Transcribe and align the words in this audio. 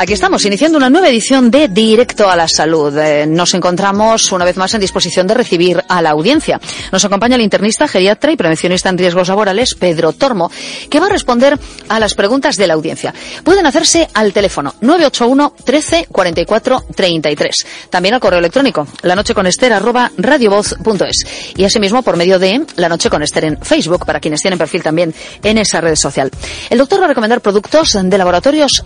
Aquí 0.00 0.14
estamos, 0.14 0.42
iniciando 0.46 0.78
una 0.78 0.88
nueva 0.88 1.10
edición 1.10 1.50
de 1.50 1.68
Directo 1.68 2.30
a 2.30 2.34
la 2.34 2.48
Salud. 2.48 2.96
Eh, 2.96 3.26
nos 3.26 3.52
encontramos 3.52 4.32
una 4.32 4.46
vez 4.46 4.56
más 4.56 4.72
en 4.72 4.80
disposición 4.80 5.26
de 5.26 5.34
recibir 5.34 5.84
a 5.86 6.00
la 6.00 6.08
audiencia. 6.08 6.58
Nos 6.90 7.04
acompaña 7.04 7.36
el 7.36 7.42
internista, 7.42 7.86
geriatra 7.86 8.32
y 8.32 8.36
prevencionista 8.36 8.88
en 8.88 8.96
riesgos 8.96 9.28
laborales, 9.28 9.74
Pedro 9.74 10.14
Tormo, 10.14 10.50
que 10.88 11.00
va 11.00 11.04
a 11.04 11.10
responder 11.10 11.58
a 11.90 12.00
las 12.00 12.14
preguntas 12.14 12.56
de 12.56 12.66
la 12.66 12.72
audiencia. 12.72 13.12
Pueden 13.44 13.66
hacerse 13.66 14.08
al 14.14 14.32
teléfono 14.32 14.74
981 14.80 15.54
13 15.66 16.06
44 16.10 16.84
33. 16.96 17.66
También 17.90 18.14
al 18.14 18.20
correo 18.20 18.38
electrónico, 18.38 18.88
la 19.02 19.14
noche 19.14 19.34
con 19.34 19.46
Esther, 19.46 19.74
radiovoz.es. 20.16 21.26
Y 21.58 21.64
asimismo 21.64 22.02
por 22.02 22.16
medio 22.16 22.38
de 22.38 22.64
La 22.76 22.88
Noche 22.88 23.10
con 23.10 23.22
Esther 23.22 23.44
en 23.44 23.60
Facebook, 23.60 24.06
para 24.06 24.18
quienes 24.18 24.40
tienen 24.40 24.58
perfil 24.58 24.82
también 24.82 25.14
en 25.42 25.58
esa 25.58 25.82
red 25.82 25.96
social. 25.96 26.30
El 26.70 26.78
doctor 26.78 27.02
va 27.02 27.04
a 27.04 27.08
recomendar 27.08 27.42
productos 27.42 27.98
de 28.02 28.16
laboratorios 28.16 28.82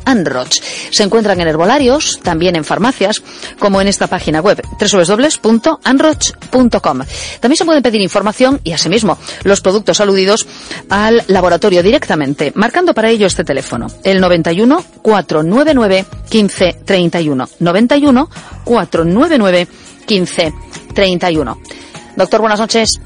Anroch 1.05 1.15
encuentran 1.15 1.41
en 1.41 1.49
herbolarios, 1.49 2.21
también 2.23 2.57
en 2.57 2.65
farmacias, 2.65 3.23
como 3.59 3.81
en 3.81 3.89
esta 3.89 4.07
página 4.07 4.41
web 4.41 4.63
www.anroch.com. 4.81 7.01
También 7.41 7.57
se 7.57 7.65
pueden 7.65 7.83
pedir 7.83 8.01
información 8.01 8.61
y 8.65 8.73
asimismo 8.73 9.19
los 9.45 9.61
productos 9.61 10.01
aludidos 10.01 10.47
al 10.89 11.23
laboratorio 11.29 11.83
directamente, 11.83 12.53
marcando 12.55 12.95
para 12.95 13.11
ello 13.11 13.27
este 13.27 13.45
teléfono, 13.45 13.89
el 14.03 14.21
91 14.21 14.85
499 15.03 16.05
1531. 16.33 17.49
91 17.61 18.31
499 18.65 19.69
1531. 20.09 21.59
Doctor, 22.17 22.41
buenas 22.41 22.61
noches. 22.61 23.01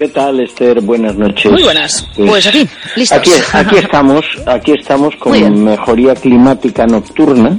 ¿Qué 0.00 0.08
tal, 0.08 0.40
Esther? 0.40 0.80
Buenas 0.80 1.14
noches. 1.14 1.52
Muy 1.52 1.62
buenas. 1.62 2.08
Pues, 2.16 2.30
pues 2.30 2.46
aquí, 2.46 2.66
listos. 2.96 3.18
Aquí, 3.18 3.30
aquí 3.52 3.76
estamos, 3.76 4.24
aquí 4.46 4.72
estamos 4.72 5.14
con 5.16 5.62
mejoría 5.62 6.14
climática 6.14 6.86
nocturna, 6.86 7.58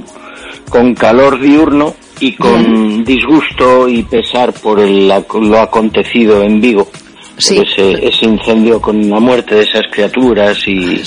con 0.68 0.92
calor 0.92 1.40
diurno 1.40 1.94
y 2.18 2.34
con 2.34 3.04
disgusto 3.04 3.88
y 3.88 4.02
pesar 4.02 4.52
por 4.54 4.80
el, 4.80 5.06
lo 5.06 5.60
acontecido 5.60 6.42
en 6.42 6.60
Vigo. 6.60 6.90
Sí. 7.38 7.58
Ese, 7.58 8.08
ese, 8.08 8.24
incendio 8.24 8.80
con 8.80 9.08
la 9.08 9.20
muerte 9.20 9.54
de 9.54 9.62
esas 9.62 9.86
criaturas 9.92 10.58
y, 10.66 11.00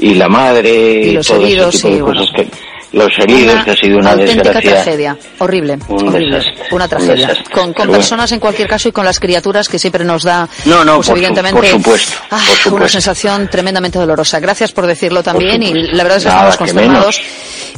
y 0.00 0.14
la 0.16 0.28
madre 0.28 1.00
y, 1.00 1.12
los 1.12 1.30
heridos, 1.30 1.76
ese 1.76 1.92
tipo 1.92 2.08
de 2.08 2.12
cosas 2.12 2.30
que 2.36 2.46
los 2.94 3.12
heridos, 3.18 3.64
que 3.64 3.70
ha 3.72 3.76
sido 3.76 3.98
una 3.98 4.12
auténtica 4.12 4.42
desgracia. 4.44 4.70
tragedia, 4.72 5.16
horrible, 5.38 5.78
Un 5.88 6.08
horrible, 6.08 6.36
desastre, 6.36 6.64
una 6.72 6.84
un 6.84 6.90
tragedia. 6.90 7.34
Con, 7.52 7.72
con 7.74 7.90
personas 7.90 8.32
en 8.32 8.40
cualquier 8.40 8.68
caso 8.68 8.88
y 8.88 8.92
con 8.92 9.04
las 9.04 9.18
criaturas 9.20 9.68
que 9.68 9.78
siempre 9.78 10.04
nos 10.04 10.22
da, 10.22 10.48
No, 10.64 10.84
no, 10.84 10.96
pues 10.96 10.96
por 10.96 11.04
su- 11.06 11.12
evidentemente, 11.12 11.60
por 11.60 11.66
supuesto, 11.68 12.12
ah, 12.30 12.36
por 12.36 12.38
supuesto. 12.56 12.74
una 12.76 12.88
sensación 12.88 13.48
tremendamente 13.50 13.98
dolorosa. 13.98 14.40
Gracias 14.40 14.72
por 14.72 14.86
decirlo 14.86 15.22
también 15.22 15.62
y 15.62 15.72
la 15.74 16.02
verdad 16.04 16.18
es 16.18 16.24
que 16.24 16.28
Nada, 16.30 16.48
estamos 16.50 16.54
que 16.56 16.58
consternados 16.74 17.20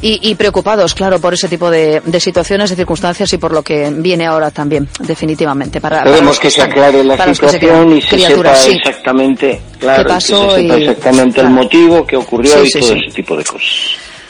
y, 0.03 0.31
y 0.31 0.35
preocupados, 0.35 0.95
claro, 0.95 1.19
por 1.21 1.33
ese 1.35 1.49
tipo 1.49 1.71
de, 1.71 2.03
de 2.05 2.21
situaciones, 2.21 2.69
de 2.71 2.77
circunstancias 2.77 3.33
y 3.33 3.39
por 3.39 3.53
lo 3.53 3.63
que 3.63 3.91
viene 3.97 4.27
ahora 4.27 4.51
también, 4.51 4.89
definitivamente. 5.01 5.81
Para, 5.81 6.05
que 6.41 6.51
se 6.51 6.61
aclare 6.63 7.03
la 7.03 7.17
se 7.17 7.35
situación 7.35 7.97
y 7.97 8.03
se 8.03 8.09
criaturas, 8.09 8.59
sepa 8.59 8.71
sí. 8.73 8.77
exactamente, 8.79 9.61
claro, 9.79 10.03
¿Qué 10.03 10.09
pasó 10.11 10.49
que 10.49 10.55
se 10.55 10.63
sepa 10.63 10.79
y- 10.79 10.83
exactamente 10.83 11.35
claro. 11.35 11.49
el 11.49 11.55
motivo 11.55 12.07
que 12.07 12.17
ocurrió 12.17 12.53
Sí, 12.53 12.67
y 12.67 12.71
sí, 12.71 12.81
todo 12.81 12.93
ese 12.95 13.11
tipo 13.15 13.37
de 13.37 13.45
cosas. 13.45 13.71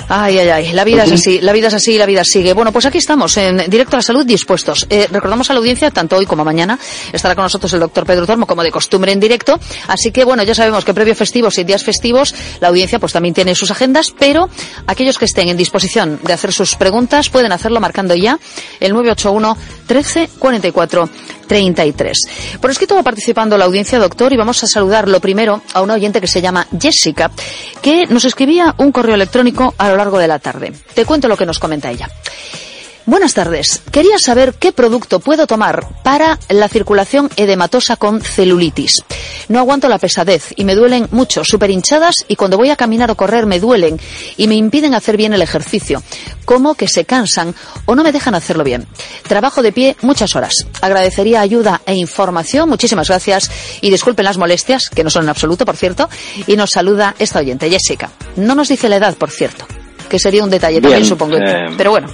Ay, 0.08 0.38
ay, 0.38 0.48
ay, 0.48 0.72
la 0.72 0.84
vida 0.84 1.04
es 1.04 1.12
así, 1.12 1.40
la 1.40 1.52
vida 1.52 1.68
es 1.68 1.74
así 1.74 1.94
y 1.94 1.98
la 1.98 2.06
vida 2.06 2.22
sigue. 2.24 2.52
Bueno, 2.52 2.72
pues 2.72 2.86
aquí 2.86 2.98
estamos, 2.98 3.36
en 3.36 3.68
directo 3.68 3.96
a 3.96 3.98
la 3.98 4.02
salud, 4.02 4.24
dispuestos. 4.24 4.86
Eh, 4.88 5.08
recordamos 5.10 5.50
a 5.50 5.52
la 5.52 5.58
audiencia, 5.58 5.90
tanto 5.90 6.16
hoy 6.16 6.26
como 6.26 6.44
mañana, 6.44 6.78
estará 7.12 7.34
con 7.34 7.42
nosotros 7.42 7.72
el 7.72 7.80
doctor 7.80 8.06
Pedro 8.06 8.26
Tormo, 8.26 8.46
como 8.46 8.62
de 8.62 8.70
costumbre 8.70 9.12
en 9.12 9.20
directo. 9.20 9.58
Así 9.88 10.12
que, 10.12 10.24
bueno, 10.24 10.42
ya 10.44 10.54
sabemos 10.54 10.84
que 10.84 10.94
previo 10.94 11.14
festivos 11.14 11.58
y 11.58 11.64
días 11.64 11.82
festivos, 11.82 12.34
la 12.60 12.68
audiencia 12.68 12.98
pues 12.98 13.12
también 13.12 13.34
tiene 13.34 13.54
sus 13.54 13.70
agendas, 13.70 14.12
pero 14.16 14.48
aquellos 14.86 15.18
que 15.18 15.24
estén 15.24 15.48
en 15.48 15.56
disposición 15.56 16.20
de 16.22 16.32
hacer 16.32 16.52
sus 16.52 16.76
preguntas 16.76 17.28
pueden 17.28 17.52
hacerlo 17.52 17.80
marcando 17.80 18.14
ya 18.14 18.38
el 18.80 18.92
981 18.92 19.56
13 19.86 20.30
44 20.38 21.08
33. 21.46 22.58
Por 22.60 22.70
escrito 22.70 22.94
va 22.94 23.02
participando 23.02 23.56
la 23.56 23.64
audiencia, 23.64 23.98
doctor, 23.98 24.32
y 24.32 24.36
vamos 24.36 24.62
a 24.62 24.66
saludar 24.66 25.08
lo 25.08 25.20
primero 25.20 25.62
a 25.72 25.82
una 25.82 25.94
oyente 25.94 26.20
que 26.20 26.26
se 26.26 26.42
llama 26.42 26.66
Jessica, 26.78 27.30
que 27.80 28.06
nos 28.06 28.24
escribía 28.24 28.74
un 28.78 28.92
correo 28.92 29.14
electrónico 29.14 29.74
a 29.78 29.85
lo 29.88 29.96
largo 29.96 30.18
de 30.18 30.28
la 30.28 30.38
tarde. 30.38 30.72
Te 30.94 31.04
cuento 31.04 31.28
lo 31.28 31.36
que 31.36 31.46
nos 31.46 31.58
comenta 31.58 31.90
ella. 31.90 32.08
Buenas 33.06 33.34
tardes. 33.34 33.82
Quería 33.92 34.18
saber 34.18 34.54
qué 34.54 34.72
producto 34.72 35.20
puedo 35.20 35.46
tomar 35.46 35.86
para 36.02 36.40
la 36.48 36.68
circulación 36.68 37.30
edematosa 37.36 37.94
con 37.94 38.20
celulitis. 38.20 39.04
No 39.48 39.60
aguanto 39.60 39.88
la 39.88 39.98
pesadez 40.00 40.52
y 40.56 40.64
me 40.64 40.74
duelen 40.74 41.06
mucho, 41.12 41.44
súper 41.44 41.70
hinchadas 41.70 42.24
y 42.26 42.34
cuando 42.34 42.56
voy 42.56 42.70
a 42.70 42.76
caminar 42.76 43.08
o 43.12 43.14
correr 43.16 43.46
me 43.46 43.60
duelen 43.60 44.00
y 44.36 44.48
me 44.48 44.56
impiden 44.56 44.92
hacer 44.92 45.16
bien 45.16 45.32
el 45.32 45.40
ejercicio. 45.42 46.02
Como 46.44 46.74
que 46.74 46.88
se 46.88 47.04
cansan 47.04 47.54
o 47.84 47.94
no 47.94 48.02
me 48.02 48.10
dejan 48.10 48.34
hacerlo 48.34 48.64
bien. 48.64 48.88
Trabajo 49.28 49.62
de 49.62 49.70
pie 49.70 49.96
muchas 50.02 50.34
horas. 50.34 50.66
Agradecería 50.80 51.40
ayuda 51.40 51.82
e 51.86 51.94
información. 51.94 52.68
Muchísimas 52.68 53.06
gracias 53.06 53.52
y 53.82 53.90
disculpen 53.90 54.24
las 54.24 54.36
molestias, 54.36 54.90
que 54.90 55.04
no 55.04 55.10
son 55.10 55.22
en 55.22 55.28
absoluto, 55.28 55.64
por 55.64 55.76
cierto. 55.76 56.08
Y 56.48 56.56
nos 56.56 56.70
saluda 56.70 57.14
esta 57.20 57.38
oyente, 57.38 57.70
Jessica. 57.70 58.10
No 58.34 58.56
nos 58.56 58.66
dice 58.68 58.88
la 58.88 58.96
edad, 58.96 59.14
por 59.14 59.30
cierto, 59.30 59.64
que 60.08 60.18
sería 60.18 60.42
un 60.42 60.50
detalle 60.50 60.80
también, 60.80 61.04
supongo. 61.04 61.36
eh, 61.36 61.66
Pero 61.78 61.92
bueno. 61.92 62.08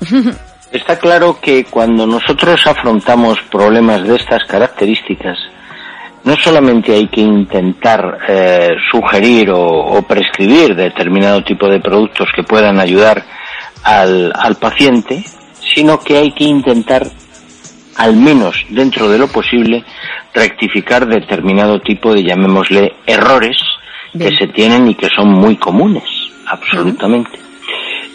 Está 0.72 0.98
claro 0.98 1.38
que 1.40 1.64
cuando 1.64 2.06
nosotros 2.06 2.64
afrontamos 2.64 3.40
problemas 3.50 4.04
de 4.06 4.14
estas 4.14 4.44
características, 4.44 5.36
no 6.22 6.36
solamente 6.36 6.94
hay 6.94 7.08
que 7.08 7.22
intentar 7.22 8.18
eh, 8.28 8.68
sugerir 8.92 9.50
o, 9.50 9.66
o 9.66 10.02
prescribir 10.02 10.76
determinado 10.76 11.42
tipo 11.42 11.68
de 11.68 11.80
productos 11.80 12.28
que 12.36 12.44
puedan 12.44 12.78
ayudar 12.78 13.24
al, 13.82 14.32
al 14.36 14.56
paciente, 14.56 15.24
sino 15.74 15.98
que 15.98 16.18
hay 16.18 16.32
que 16.32 16.44
intentar, 16.44 17.04
al 17.96 18.14
menos 18.14 18.64
dentro 18.68 19.08
de 19.08 19.18
lo 19.18 19.26
posible, 19.26 19.84
rectificar 20.32 21.06
determinado 21.06 21.80
tipo 21.80 22.14
de, 22.14 22.22
llamémosle, 22.22 22.94
errores 23.06 23.56
Bien. 24.12 24.30
que 24.30 24.36
se 24.36 24.52
tienen 24.52 24.88
y 24.88 24.94
que 24.94 25.08
son 25.08 25.30
muy 25.30 25.56
comunes, 25.56 26.04
absolutamente. 26.46 27.49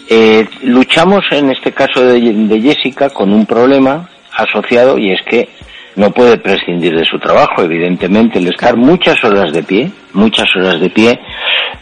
Eh, 0.08 0.46
luchamos 0.62 1.24
en 1.30 1.50
este 1.50 1.72
caso 1.72 2.04
de, 2.04 2.20
de 2.20 2.60
Jessica 2.60 3.10
con 3.10 3.32
un 3.32 3.46
problema 3.46 4.08
asociado 4.36 4.98
y 4.98 5.12
es 5.12 5.20
que 5.28 5.48
no 5.96 6.10
puede 6.10 6.38
prescindir 6.38 6.94
de 6.94 7.04
su 7.04 7.18
trabajo. 7.18 7.62
Evidentemente, 7.62 8.38
el 8.38 8.48
estar 8.48 8.76
muchas 8.76 9.22
horas 9.24 9.52
de 9.52 9.62
pie, 9.62 9.90
muchas 10.12 10.46
horas 10.54 10.80
de 10.80 10.90
pie, 10.90 11.18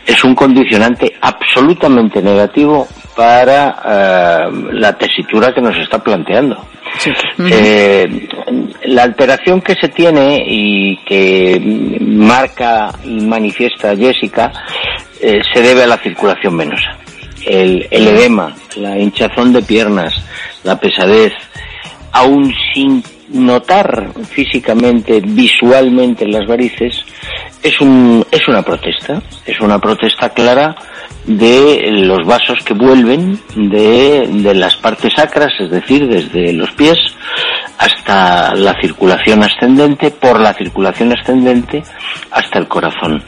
es 0.06 0.24
un 0.24 0.34
condicionante 0.34 1.12
absolutamente 1.20 2.22
negativo 2.22 2.86
para 3.16 3.76
eh, 3.84 4.50
la 4.72 4.96
tesitura 4.96 5.52
que 5.52 5.60
nos 5.60 5.76
está 5.76 5.98
planteando. 5.98 6.64
Eh, 7.38 8.28
la 8.84 9.02
alteración 9.02 9.60
que 9.60 9.74
se 9.74 9.88
tiene 9.88 10.44
y 10.46 10.96
que 10.98 11.60
marca 12.00 12.92
y 13.04 13.20
manifiesta 13.20 13.96
Jessica 13.96 14.52
eh, 15.20 15.41
se 15.52 15.60
debe 15.60 15.82
a 15.82 15.86
la 15.88 15.97
circulación 15.97 16.56
venosa. 16.56 17.03
El, 17.46 17.86
el 17.91 18.08
edema, 18.08 18.54
la 18.76 18.98
hinchazón 18.98 19.52
de 19.52 19.62
piernas, 19.62 20.14
la 20.62 20.78
pesadez, 20.78 21.32
aún 22.12 22.52
sin 22.72 23.02
notar 23.28 24.12
físicamente, 24.30 25.20
visualmente 25.20 26.26
las 26.26 26.46
varices, 26.46 27.04
es, 27.62 27.80
un, 27.80 28.24
es 28.30 28.46
una 28.48 28.62
protesta, 28.62 29.22
es 29.46 29.60
una 29.60 29.78
protesta 29.78 30.28
clara 30.30 30.76
de 31.24 31.88
los 31.91 32.26
vasos 32.26 32.58
que 32.64 32.74
vuelven 32.74 33.38
de, 33.56 34.28
de 34.30 34.54
las 34.54 34.76
partes 34.76 35.14
sacras, 35.14 35.52
es 35.58 35.70
decir, 35.70 36.06
desde 36.06 36.52
los 36.52 36.70
pies 36.72 36.98
hasta 37.78 38.54
la 38.54 38.74
circulación 38.80 39.42
ascendente, 39.42 40.10
por 40.10 40.38
la 40.38 40.54
circulación 40.54 41.12
ascendente 41.12 41.82
hasta 42.30 42.58
el 42.58 42.68
corazón. 42.68 43.22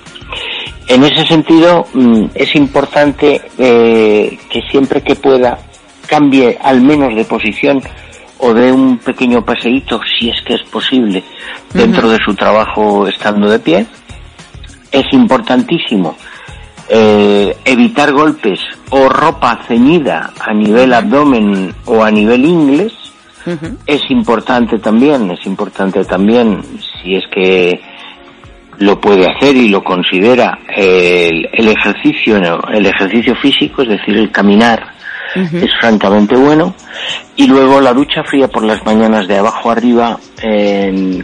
En 0.89 1.05
ese 1.05 1.27
sentido, 1.27 1.87
mm, 1.93 2.27
es 2.35 2.55
importante 2.55 3.41
eh, 3.59 4.39
que 4.49 4.63
siempre 4.71 5.03
que 5.03 5.17
pueda 5.17 5.59
cambie 6.07 6.57
al 6.63 6.81
menos 6.81 7.15
de 7.15 7.25
posición 7.25 7.83
o 8.39 8.55
de 8.55 8.71
un 8.73 8.99
pequeño 8.99 9.45
paseíto, 9.45 10.01
si 10.19 10.29
es 10.29 10.41
que 10.43 10.55
es 10.55 10.63
posible, 10.63 11.25
dentro 11.73 12.09
de 12.09 12.19
su 12.25 12.35
trabajo 12.35 13.09
estando 13.09 13.49
de 13.51 13.59
pie. 13.59 13.87
Es 14.93 15.05
importantísimo 15.13 16.17
Eh, 16.89 17.57
evitar 17.65 18.13
golpes 18.13 18.61
o 18.91 19.09
ropa 19.09 19.59
ceñida 19.67 20.33
a 20.39 20.55
nivel 20.55 20.93
abdomen 20.95 21.75
o 21.85 22.05
a 22.05 22.11
nivel 22.11 22.45
inglés. 22.45 22.93
Es 23.87 24.03
importante 24.11 24.79
también, 24.79 25.31
es 25.31 25.47
importante 25.47 26.05
también 26.05 26.63
si 26.81 27.15
es 27.15 27.25
que 27.33 27.81
lo 28.79 29.01
puede 29.01 29.27
hacer 29.27 29.57
y 29.57 29.69
lo 29.69 29.83
considera 29.83 30.59
el, 30.69 31.69
ejercicio 31.69 32.37
el 32.73 32.87
ejercicio 32.87 33.35
físico 33.37 33.83
es 33.83 33.89
decir 33.89 34.17
el 34.17 34.31
caminar 34.31 34.97
es 35.35 35.71
francamente 35.81 36.35
bueno. 36.37 36.75
Y 37.37 37.47
luego 37.47 37.81
la 37.81 37.93
ducha 37.93 38.25
fría 38.25 38.49
por 38.49 38.65
las 38.65 38.85
mañanas 38.87 39.29
de 39.29 39.37
abajo 39.37 39.71
arriba 39.71 40.19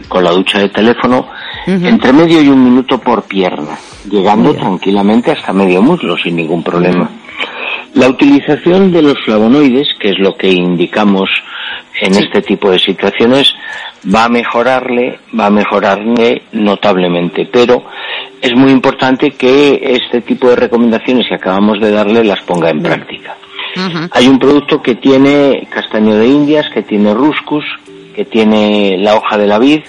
con 0.07 0.23
la 0.23 0.31
ducha 0.31 0.59
de 0.59 0.69
teléfono 0.69 1.27
entre 1.65 2.13
medio 2.13 2.41
y 2.41 2.49
un 2.49 2.63
minuto 2.63 2.99
por 2.99 3.23
pierna 3.23 3.77
llegando 4.09 4.53
tranquilamente 4.53 5.31
hasta 5.31 5.53
medio 5.53 5.81
muslo 5.81 6.15
sin 6.17 6.35
ningún 6.35 6.63
problema. 6.63 7.09
La 7.95 8.09
utilización 8.09 8.91
de 8.91 9.01
los 9.01 9.15
flavonoides 9.23 9.87
que 9.99 10.09
es 10.09 10.19
lo 10.19 10.35
que 10.35 10.49
indicamos 10.49 11.29
en 12.03 12.15
este 12.15 12.41
tipo 12.41 12.69
de 12.69 12.79
situaciones 12.79 13.53
va 14.13 14.25
a 14.25 14.29
mejorarle, 14.29 15.19
va 15.37 15.45
a 15.45 15.49
mejorarle 15.49 16.41
notablemente, 16.51 17.47
pero 17.51 17.83
es 18.41 18.53
muy 18.55 18.71
importante 18.71 19.31
que 19.31 19.79
este 19.81 20.21
tipo 20.21 20.49
de 20.49 20.57
recomendaciones 20.57 21.27
que 21.29 21.35
acabamos 21.35 21.79
de 21.79 21.91
darle 21.91 22.23
las 22.25 22.41
ponga 22.41 22.69
en 22.69 22.83
práctica. 22.83 23.37
Hay 24.11 24.27
un 24.27 24.37
producto 24.37 24.81
que 24.81 24.95
tiene 24.95 25.67
castaño 25.69 26.15
de 26.15 26.27
indias, 26.27 26.69
que 26.69 26.83
tiene 26.83 27.13
ruscus, 27.13 27.63
que 28.15 28.25
tiene 28.25 28.97
la 28.99 29.15
hoja 29.15 29.37
de 29.37 29.47
la 29.47 29.57
vid, 29.57 29.81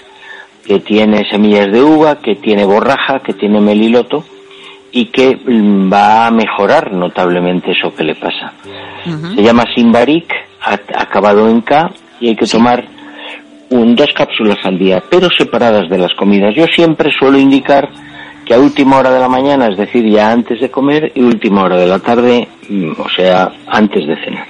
que 0.64 0.78
tiene 0.80 1.28
semillas 1.28 1.70
de 1.70 1.82
uva, 1.82 2.20
que 2.20 2.36
tiene 2.36 2.64
borraja, 2.64 3.20
que 3.20 3.34
tiene 3.34 3.60
meliloto 3.60 4.24
y 4.92 5.06
que 5.06 5.36
mm, 5.36 5.92
va 5.92 6.26
a 6.26 6.30
mejorar 6.30 6.92
notablemente 6.92 7.72
eso 7.72 7.94
que 7.94 8.04
le 8.04 8.14
pasa. 8.14 8.54
Se 9.34 9.42
llama 9.42 9.64
Simbaric, 9.74 10.32
acabado 10.96 11.48
en 11.50 11.60
K, 11.60 11.90
y 12.20 12.28
hay 12.28 12.36
que 12.36 12.46
tomar 12.46 12.84
un, 13.70 13.96
dos 13.96 14.10
cápsulas 14.14 14.58
al 14.64 14.78
día, 14.78 15.02
pero 15.10 15.28
separadas 15.36 15.88
de 15.88 15.98
las 15.98 16.14
comidas. 16.14 16.54
Yo 16.54 16.66
siempre 16.66 17.10
suelo 17.10 17.38
indicar 17.38 17.88
que 18.44 18.54
a 18.54 18.58
última 18.58 18.98
hora 18.98 19.10
de 19.10 19.20
la 19.20 19.28
mañana, 19.28 19.68
es 19.68 19.76
decir, 19.76 20.04
ya 20.08 20.30
antes 20.30 20.60
de 20.60 20.70
comer, 20.70 21.12
y 21.14 21.22
última 21.22 21.64
hora 21.64 21.76
de 21.76 21.86
la 21.86 21.98
tarde, 21.98 22.48
mm, 22.68 22.92
o 22.98 23.08
sea, 23.08 23.52
antes 23.66 24.06
de 24.06 24.16
cenar. 24.24 24.48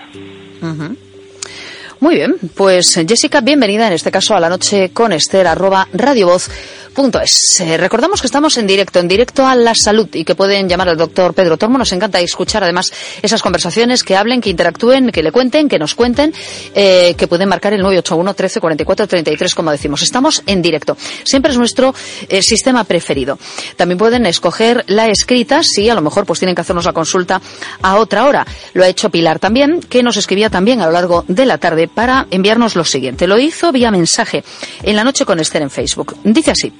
Muy 2.00 2.16
bien, 2.16 2.34
pues 2.54 3.00
Jessica, 3.06 3.40
bienvenida 3.40 3.86
en 3.86 3.92
este 3.92 4.10
caso 4.10 4.34
a 4.34 4.40
la 4.40 4.48
noche 4.48 4.90
con 4.90 5.12
Esther, 5.12 5.46
arroba 5.46 5.88
radiovoz 5.92 6.50
Punto 6.94 7.20
es. 7.20 7.60
Eh, 7.60 7.76
recordamos 7.76 8.20
que 8.20 8.28
estamos 8.28 8.56
en 8.56 8.68
directo, 8.68 9.00
en 9.00 9.08
directo 9.08 9.44
a 9.44 9.56
la 9.56 9.74
salud 9.74 10.08
y 10.12 10.24
que 10.24 10.36
pueden 10.36 10.68
llamar 10.68 10.88
al 10.88 10.96
doctor 10.96 11.34
Pedro 11.34 11.56
Tormo. 11.56 11.76
Nos 11.76 11.90
encanta 11.90 12.20
escuchar 12.20 12.62
además 12.62 12.92
esas 13.20 13.42
conversaciones, 13.42 14.04
que 14.04 14.16
hablen, 14.16 14.40
que 14.40 14.50
interactúen, 14.50 15.10
que 15.10 15.24
le 15.24 15.32
cuenten, 15.32 15.68
que 15.68 15.76
nos 15.76 15.96
cuenten, 15.96 16.32
eh, 16.72 17.16
que 17.18 17.26
pueden 17.26 17.48
marcar 17.48 17.72
el 17.72 17.82
981 17.82 18.34
13 18.34 18.60
44 18.60 19.08
33, 19.08 19.54
como 19.56 19.72
decimos. 19.72 20.02
Estamos 20.02 20.44
en 20.46 20.62
directo. 20.62 20.96
Siempre 21.24 21.50
es 21.50 21.58
nuestro 21.58 21.92
eh, 22.28 22.42
sistema 22.42 22.84
preferido. 22.84 23.40
También 23.76 23.98
pueden 23.98 24.24
escoger 24.26 24.84
la 24.86 25.08
escrita, 25.08 25.64
si 25.64 25.88
a 25.88 25.94
lo 25.96 26.00
mejor 26.00 26.26
pues 26.26 26.38
tienen 26.38 26.54
que 26.54 26.60
hacernos 26.60 26.84
la 26.84 26.92
consulta 26.92 27.42
a 27.82 27.96
otra 27.96 28.24
hora. 28.26 28.46
Lo 28.72 28.84
ha 28.84 28.88
hecho 28.88 29.10
Pilar 29.10 29.40
también, 29.40 29.80
que 29.80 30.04
nos 30.04 30.16
escribía 30.16 30.48
también 30.48 30.80
a 30.80 30.86
lo 30.86 30.92
largo 30.92 31.24
de 31.26 31.44
la 31.44 31.58
tarde 31.58 31.88
para 31.88 32.28
enviarnos 32.30 32.76
lo 32.76 32.84
siguiente. 32.84 33.26
Lo 33.26 33.36
hizo 33.36 33.72
vía 33.72 33.90
mensaje 33.90 34.44
en 34.84 34.94
la 34.94 35.02
noche 35.02 35.24
con 35.24 35.40
Esther 35.40 35.62
en 35.62 35.70
Facebook. 35.70 36.16
Dice 36.22 36.52
así. 36.52 36.72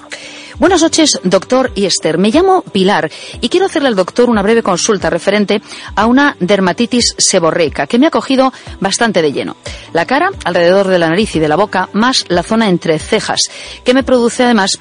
Buenas 0.59 0.83
noches, 0.83 1.19
doctor 1.25 1.73
y 1.75 1.85
Esther. 1.85 2.17
Me 2.17 2.31
llamo 2.31 2.63
Pilar 2.63 3.11
y 3.41 3.49
quiero 3.49 3.67
hacerle 3.67 3.89
al 3.89 3.97
doctor 3.97 4.31
una 4.31 4.43
breve 4.43 4.63
consulta 4.63 5.11
referente 5.11 5.61
a 5.97 6.07
una 6.07 6.37
dermatitis 6.39 7.17
seborreica 7.19 7.89
que 7.89 7.99
me 7.99 8.07
ha 8.07 8.11
cogido 8.11 8.53
bastante 8.79 9.21
de 9.21 9.33
lleno. 9.33 9.57
La 9.93 10.07
cara, 10.07 10.31
alrededor 10.45 10.87
de 10.87 11.01
la 11.01 11.09
nariz 11.09 11.35
y 11.35 11.41
de 11.41 11.49
la 11.49 11.57
boca, 11.57 11.89
más 11.93 12.25
la 12.29 12.45
zona 12.45 12.69
entre 12.69 13.01
cejas, 13.01 13.51
que 13.85 13.95
me 13.95 14.05
produce 14.05 14.45
además 14.45 14.79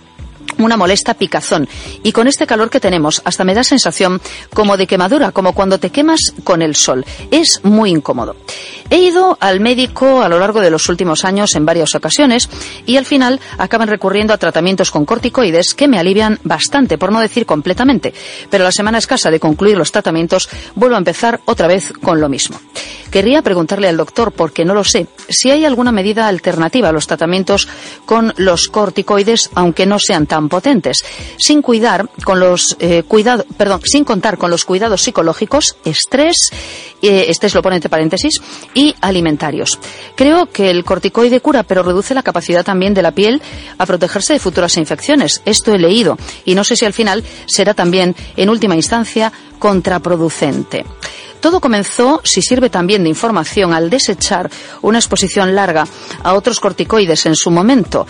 una 0.57 0.77
molesta 0.77 1.13
picazón. 1.13 1.67
Y 2.03 2.11
con 2.11 2.27
este 2.27 2.47
calor 2.47 2.69
que 2.69 2.79
tenemos, 2.79 3.21
hasta 3.25 3.43
me 3.43 3.53
da 3.53 3.63
sensación 3.63 4.21
como 4.53 4.77
de 4.77 4.87
quemadura, 4.87 5.31
como 5.31 5.53
cuando 5.53 5.79
te 5.79 5.89
quemas 5.89 6.33
con 6.43 6.61
el 6.61 6.75
sol. 6.75 7.05
Es 7.31 7.61
muy 7.63 7.91
incómodo. 7.91 8.35
He 8.89 8.99
ido 8.99 9.37
al 9.39 9.59
médico 9.59 10.21
a 10.21 10.29
lo 10.29 10.39
largo 10.39 10.61
de 10.61 10.69
los 10.69 10.87
últimos 10.89 11.25
años 11.25 11.55
en 11.55 11.65
varias 11.65 11.95
ocasiones 11.95 12.49
y 12.85 12.97
al 12.97 13.05
final 13.05 13.39
acaban 13.57 13.87
recurriendo 13.87 14.33
a 14.33 14.37
tratamientos 14.37 14.91
con 14.91 15.05
corticoides 15.05 15.73
que 15.73 15.87
me 15.87 15.97
alivian 15.97 16.39
bastante, 16.43 16.97
por 16.97 17.11
no 17.11 17.19
decir 17.19 17.45
completamente. 17.45 18.13
Pero 18.49 18.63
la 18.63 18.71
semana 18.71 18.97
escasa 18.97 19.31
de 19.31 19.39
concluir 19.39 19.77
los 19.77 19.91
tratamientos 19.91 20.49
vuelvo 20.75 20.95
a 20.95 20.99
empezar 20.99 21.39
otra 21.45 21.67
vez 21.67 21.93
con 22.01 22.19
lo 22.19 22.29
mismo. 22.29 22.59
Querría 23.13 23.43
preguntarle 23.43 23.87
al 23.87 23.97
doctor, 23.97 24.31
porque 24.31 24.65
no 24.65 24.73
lo 24.73 24.83
sé, 24.83 25.05
si 25.29 25.51
hay 25.51 25.65
alguna 25.65 25.91
medida 25.91 26.27
alternativa 26.27 26.89
a 26.89 26.91
los 26.91 27.05
tratamientos 27.05 27.67
con 28.07 28.33
los 28.37 28.67
corticoides, 28.69 29.51
aunque 29.53 29.85
no 29.85 29.99
sean 29.99 30.25
tan 30.25 30.32
potentes, 30.49 31.03
sin 31.37 31.61
cuidar 31.61 32.09
con 32.23 32.39
los 32.39 32.75
eh, 32.79 33.03
perdón, 33.57 33.81
sin 33.83 34.03
contar 34.03 34.37
con 34.37 34.51
los 34.51 34.65
cuidados 34.65 35.01
psicológicos, 35.01 35.77
estrés, 35.85 36.51
eh, 37.01 37.25
estrés 37.29 37.53
lo 37.53 37.61
pone 37.61 37.75
entre 37.75 37.89
paréntesis, 37.89 38.41
y 38.73 38.95
alimentarios. 39.01 39.79
Creo 40.15 40.47
que 40.47 40.69
el 40.69 40.83
corticoide 40.83 41.41
cura, 41.41 41.63
pero 41.63 41.83
reduce 41.83 42.13
la 42.13 42.23
capacidad 42.23 42.63
también 42.63 42.93
de 42.93 43.01
la 43.01 43.11
piel 43.11 43.41
a 43.77 43.85
protegerse 43.85 44.33
de 44.33 44.39
futuras 44.39 44.77
infecciones. 44.77 45.41
Esto 45.45 45.73
he 45.73 45.79
leído 45.79 46.17
y 46.45 46.55
no 46.55 46.63
sé 46.63 46.75
si 46.75 46.85
al 46.85 46.93
final 46.93 47.23
será 47.45 47.73
también, 47.73 48.15
en 48.35 48.49
última 48.49 48.75
instancia, 48.75 49.31
contraproducente. 49.59 50.85
Todo 51.43 51.59
comenzó, 51.59 52.21
si 52.23 52.41
sirve 52.41 52.69
también 52.69 53.03
de 53.03 53.09
información, 53.09 53.73
al 53.73 53.89
desechar 53.89 54.49
una 54.81 54.97
exposición 54.97 55.53
larga 55.53 55.85
a 56.23 56.35
otros 56.35 56.61
corticoides 56.61 57.25
en 57.25 57.35
su 57.35 57.51
momento. 57.51 58.07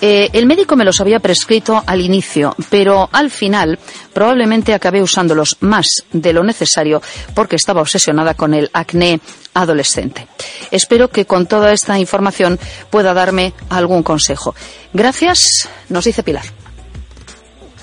Eh, 0.00 0.30
el 0.32 0.46
médico 0.46 0.76
me 0.76 0.84
los 0.84 1.00
había 1.00 1.18
prescrito 1.18 1.82
al 1.84 2.00
inicio, 2.00 2.54
pero 2.70 3.08
al 3.10 3.32
final 3.32 3.76
probablemente 4.12 4.72
acabé 4.72 5.02
usándolos 5.02 5.56
más 5.58 6.04
de 6.12 6.32
lo 6.32 6.44
necesario 6.44 7.02
porque 7.34 7.56
estaba 7.56 7.80
obsesionada 7.80 8.34
con 8.34 8.54
el 8.54 8.70
acné 8.72 9.18
adolescente. 9.52 10.28
Espero 10.70 11.08
que 11.08 11.24
con 11.24 11.46
toda 11.46 11.72
esta 11.72 11.98
información 11.98 12.56
pueda 12.88 13.12
darme 13.12 13.52
algún 13.68 14.04
consejo. 14.04 14.54
Gracias, 14.92 15.68
nos 15.88 16.04
dice 16.04 16.22
Pilar. 16.22 16.44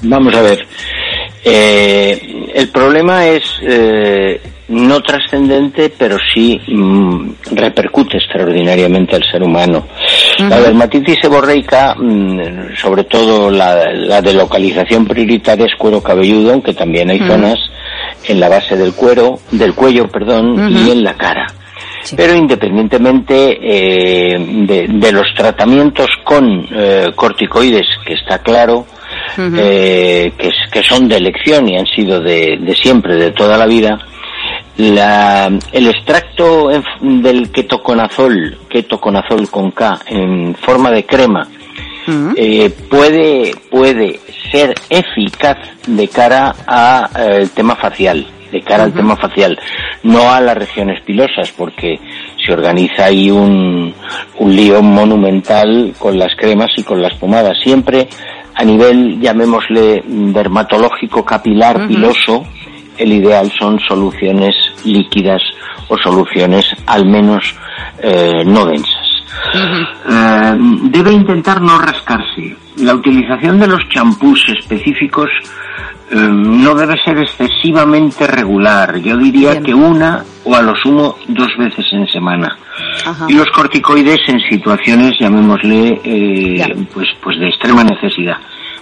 Vamos 0.02 0.34
a 0.34 0.42
ver. 0.42 0.66
Eh, 1.44 2.52
el 2.54 2.70
problema 2.72 3.28
es 3.28 3.44
eh, 3.64 4.53
no 4.70 5.02
trascendente, 5.02 5.92
pero 5.98 6.18
sí 6.34 6.60
mm, 6.68 7.32
repercute 7.52 8.18
extraordinariamente 8.18 9.16
al 9.16 9.24
ser 9.30 9.44
humano. 9.44 9.88
La 10.40 10.60
dermatitis 10.60 11.18
seborreica, 11.22 11.96
mm, 11.96 12.76
sobre 12.76 13.04
todo 13.04 13.52
la, 13.52 14.22
de 14.22 14.34
localización 14.34 15.06
prioritaria 15.06 15.66
es 15.66 15.76
cuero 15.78 16.02
cabelludo, 16.02 16.54
aunque 16.54 16.74
también 16.74 17.10
hay 17.10 17.20
zonas 17.20 17.58
en 18.28 18.40
la 18.40 18.50
base 18.50 18.76
del 18.76 18.94
cuero, 18.94 19.40
del 19.52 19.74
cuello, 19.74 20.08
perdón, 20.08 20.72
y 20.72 20.92
en 20.92 21.04
la 21.04 21.16
cara. 21.16 21.48
Pero 22.16 22.36
independientemente 22.36 23.58
eh, 23.62 24.38
de, 24.38 25.12
los 25.12 25.28
tratamientos 25.36 26.08
con 26.24 26.68
eh, 26.72 27.12
corticoides, 27.16 27.86
que 28.06 28.14
está 28.14 28.40
claro, 28.40 28.86
eh, 29.38 30.34
que, 30.38 30.52
que, 30.72 30.84
son 30.84 31.08
de 31.08 31.18
elección 31.18 31.68
y 31.70 31.78
han 31.78 31.86
sido 31.86 32.20
de, 32.20 32.58
de 32.60 32.76
siempre, 32.76 33.16
de 33.16 33.32
toda 33.32 33.58
la 33.58 33.66
vida, 33.66 33.98
la, 34.78 35.52
el 35.72 35.88
extracto 35.88 36.70
del 37.02 37.52
ketoconazol, 37.52 38.58
ketoconazol 38.70 39.50
con 39.50 39.72
K, 39.72 40.00
en 40.08 40.56
forma 40.56 40.92
de 40.92 41.06
crema, 41.06 41.48
eh, 42.36 42.70
puede, 42.90 43.56
puede 43.72 44.20
ser 44.52 44.74
eficaz 44.90 45.58
de 45.88 46.08
cara 46.08 46.54
al 46.68 47.44
eh, 47.44 47.48
tema 47.56 47.76
facial, 47.76 48.28
de 48.52 48.62
cara 48.62 48.84
al 48.84 48.94
tema 48.94 49.16
facial, 49.16 49.58
no 50.04 50.32
a 50.32 50.42
las 50.42 50.58
regiones 50.58 51.02
pilosas, 51.02 51.52
porque 51.58 52.00
se 52.46 52.52
organiza 52.52 53.06
ahí 53.06 53.32
un, 53.32 53.94
un 54.38 54.56
lío 54.56 54.82
monumental 54.82 55.94
con 55.98 56.20
las 56.20 56.36
cremas 56.36 56.72
y 56.76 56.84
con 56.84 57.02
las 57.02 57.14
pomadas. 57.16 57.58
Siempre 57.64 58.10
a 58.56 58.64
nivel, 58.64 59.20
llamémosle, 59.20 60.04
dermatológico, 60.06 61.24
capilar, 61.26 61.88
piloso, 61.88 62.46
el 62.98 63.14
ideal 63.14 63.52
son 63.58 63.80
soluciones 63.80 64.56
líquidas 64.86 65.42
o 65.88 65.98
soluciones 65.98 66.66
al 66.86 67.06
menos 67.06 67.56
eh, 68.02 68.44
no 68.46 68.66
densas. 68.66 69.08
Eh, 70.10 70.56
debe 70.84 71.12
intentar 71.12 71.62
no 71.62 71.80
rascarse. 71.80 72.56
La 72.78 72.96
utilización 72.96 73.60
de 73.60 73.68
los 73.68 73.88
champús 73.90 74.44
específicos 74.50 75.30
eh, 76.10 76.16
no 76.16 76.76
debe 76.76 76.98
ser 77.04 77.18
excesivamente 77.20 78.28
regular. 78.28 78.98
Yo 78.98 79.18
diría 79.18 79.62
que 79.62 79.74
una 79.74 80.24
o 80.44 80.56
a 80.56 80.62
lo 80.62 80.76
sumo 80.76 81.18
dos 81.28 81.50
veces 81.58 81.86
en 81.92 82.08
semana. 82.08 82.58
Y 83.28 83.34
los 83.34 83.48
corticoides 83.50 84.22
en 84.28 84.40
situaciones, 84.50 85.14
llamémosle, 85.20 86.88
pues, 86.94 87.08
pues 87.22 87.40
de 87.40 87.48
extrema 87.48 87.84
necesidad. 87.84 88.38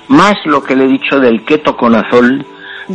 Más 0.08 0.36
lo 0.46 0.64
que 0.64 0.76
le 0.76 0.86
he 0.86 0.88
dicho 0.88 1.20
del 1.20 1.44
ketoconazol 1.44 2.46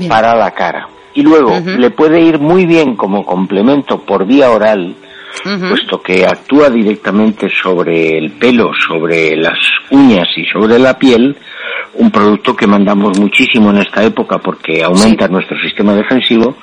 para 0.08 0.34
la 0.34 0.50
cara 0.50 0.88
Y 1.16 1.22
luego 1.22 1.58
le 1.64 1.90
puede 1.90 2.20
ir 2.20 2.38
muy 2.38 2.66
bien 2.66 2.94
como 2.94 3.24
complemento 3.24 4.02
por 4.02 4.26
vía 4.26 4.50
oral, 4.50 4.94
puesto 5.68 6.02
que 6.02 6.26
actúa 6.26 6.68
directamente 6.68 7.48
sobre 7.50 8.18
el 8.18 8.32
pelo, 8.32 8.70
sobre 8.86 9.34
las 9.34 9.58
uñas 9.90 10.28
y 10.36 10.44
sobre 10.44 10.78
la 10.78 10.98
piel, 10.98 11.34
un 11.94 12.10
producto 12.10 12.54
que 12.54 12.66
mandamos 12.66 13.18
muchísimo 13.18 13.70
en 13.70 13.78
esta 13.78 14.04
época 14.04 14.38
porque 14.38 14.84
aumenta 14.84 15.26
nuestro 15.26 15.58
sistema 15.58 15.94
defensivo, 15.94 16.56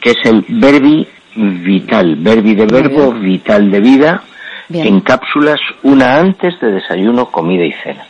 que 0.00 0.10
es 0.10 0.24
el 0.24 0.42
Verbi 0.48 1.06
Vital, 1.36 2.16
Verbi 2.16 2.54
de 2.54 2.66
verbo, 2.66 3.12
vital 3.12 3.70
de 3.70 3.80
vida, 3.80 4.22
en 4.70 5.00
cápsulas, 5.00 5.60
una 5.82 6.16
antes 6.16 6.58
de 6.60 6.72
desayuno, 6.72 7.26
comida 7.26 7.64
y 7.64 7.72
cena. 7.72 8.06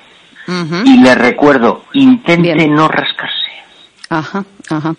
Y 0.85 1.03
le 1.03 1.15
recuerdo, 1.15 1.85
intente 1.93 2.69
no 2.69 2.89
rascarse. 2.89 3.49
Ajá, 4.09 4.45
ajá. 4.71 4.95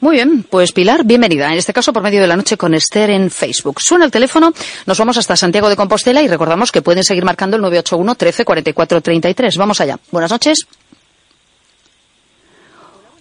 Muy 0.00 0.16
bien, 0.16 0.42
pues 0.42 0.72
Pilar, 0.72 1.04
bienvenida. 1.04 1.50
En 1.50 1.58
este 1.58 1.72
caso, 1.72 1.92
por 1.92 2.02
medio 2.02 2.20
de 2.20 2.26
la 2.26 2.36
noche 2.36 2.56
con 2.56 2.74
Esther 2.74 3.10
en 3.10 3.30
Facebook. 3.30 3.80
Suena 3.80 4.04
el 4.04 4.10
teléfono, 4.10 4.52
nos 4.84 4.98
vamos 4.98 5.16
hasta 5.16 5.36
Santiago 5.36 5.68
de 5.68 5.76
Compostela 5.76 6.22
y 6.22 6.28
recordamos 6.28 6.70
que 6.70 6.82
pueden 6.82 7.02
seguir 7.02 7.24
marcando 7.24 7.56
el 7.56 7.62
981 7.62 8.14
13 8.14 8.44
44 8.44 9.00
33. 9.00 9.56
Vamos 9.56 9.80
allá. 9.80 9.98
Buenas 10.10 10.30
noches. 10.30 10.66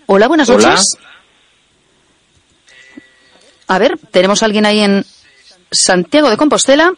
Hola, 0.08 0.28
buenas 0.28 0.50
noches. 0.50 0.98
A 3.68 3.80
ver, 3.80 3.98
tenemos 4.12 4.44
a 4.44 4.46
alguien 4.46 4.66
ahí 4.66 4.82
en 4.82 5.06
Santiago 5.72 6.30
de 6.30 6.38
Compostela 6.38 6.94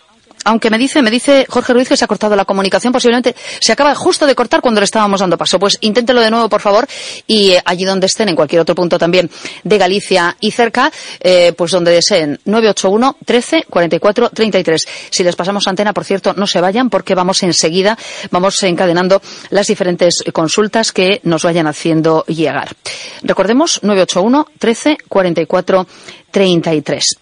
aunque 0.48 0.70
me 0.70 0.78
dice, 0.78 1.02
me 1.02 1.12
dice 1.12 1.46
Jorge 1.50 1.74
Ruiz 1.74 1.90
que 1.90 1.98
se 1.98 2.06
ha 2.06 2.08
cortado 2.08 2.34
la 2.36 2.46
comunicación, 2.46 2.94
posiblemente 2.94 3.36
se 3.60 3.74
acaba 3.74 3.94
justo 3.96 4.26
de 4.26 4.34
cortar 4.34 4.62
cuando 4.62 4.80
le 4.80 4.86
estábamos 4.86 5.20
dando 5.20 5.38
paso. 5.38 5.60
Pues 5.60 5.78
inténtelo 5.82 6.22
de 6.22 6.32
nuevo, 6.32 6.48
por 6.48 6.62
favor, 6.62 6.88
y 7.28 7.52
eh, 7.52 7.62
allí 7.66 7.84
donde 7.84 8.06
estén, 8.06 8.30
en 8.30 8.36
cualquier 8.36 8.62
otro 8.62 8.74
punto 8.74 8.98
también 8.98 9.30
de 9.66 9.78
Galicia 9.78 10.38
y 10.40 10.52
cerca, 10.52 10.90
eh, 11.20 11.52
pues 11.52 11.72
donde 11.72 11.92
deseen, 11.92 12.40
981 12.46 13.18
13 13.26 13.66
44 13.70 14.30
33. 14.30 14.88
Si 15.10 15.22
les 15.22 15.36
pasamos 15.36 15.68
antena, 15.68 15.92
por 15.92 16.06
cierto, 16.06 16.34
no 16.34 16.48
se 16.48 16.62
vayan 16.62 16.90
porque 16.90 17.14
vamos 17.14 17.44
enseguida, 17.44 17.98
vamos 18.32 18.64
encadenando 18.64 19.22
las 19.50 19.68
diferentes 19.68 20.24
consultas 20.32 20.94
que 20.94 21.20
nos 21.24 21.44
vayan 21.44 21.68
haciendo 21.68 22.24
llegar. 22.26 22.74
Recordemos, 23.22 23.82
981 23.84 24.48
13 24.58 24.98
44 25.10 25.88
33. 26.32 27.18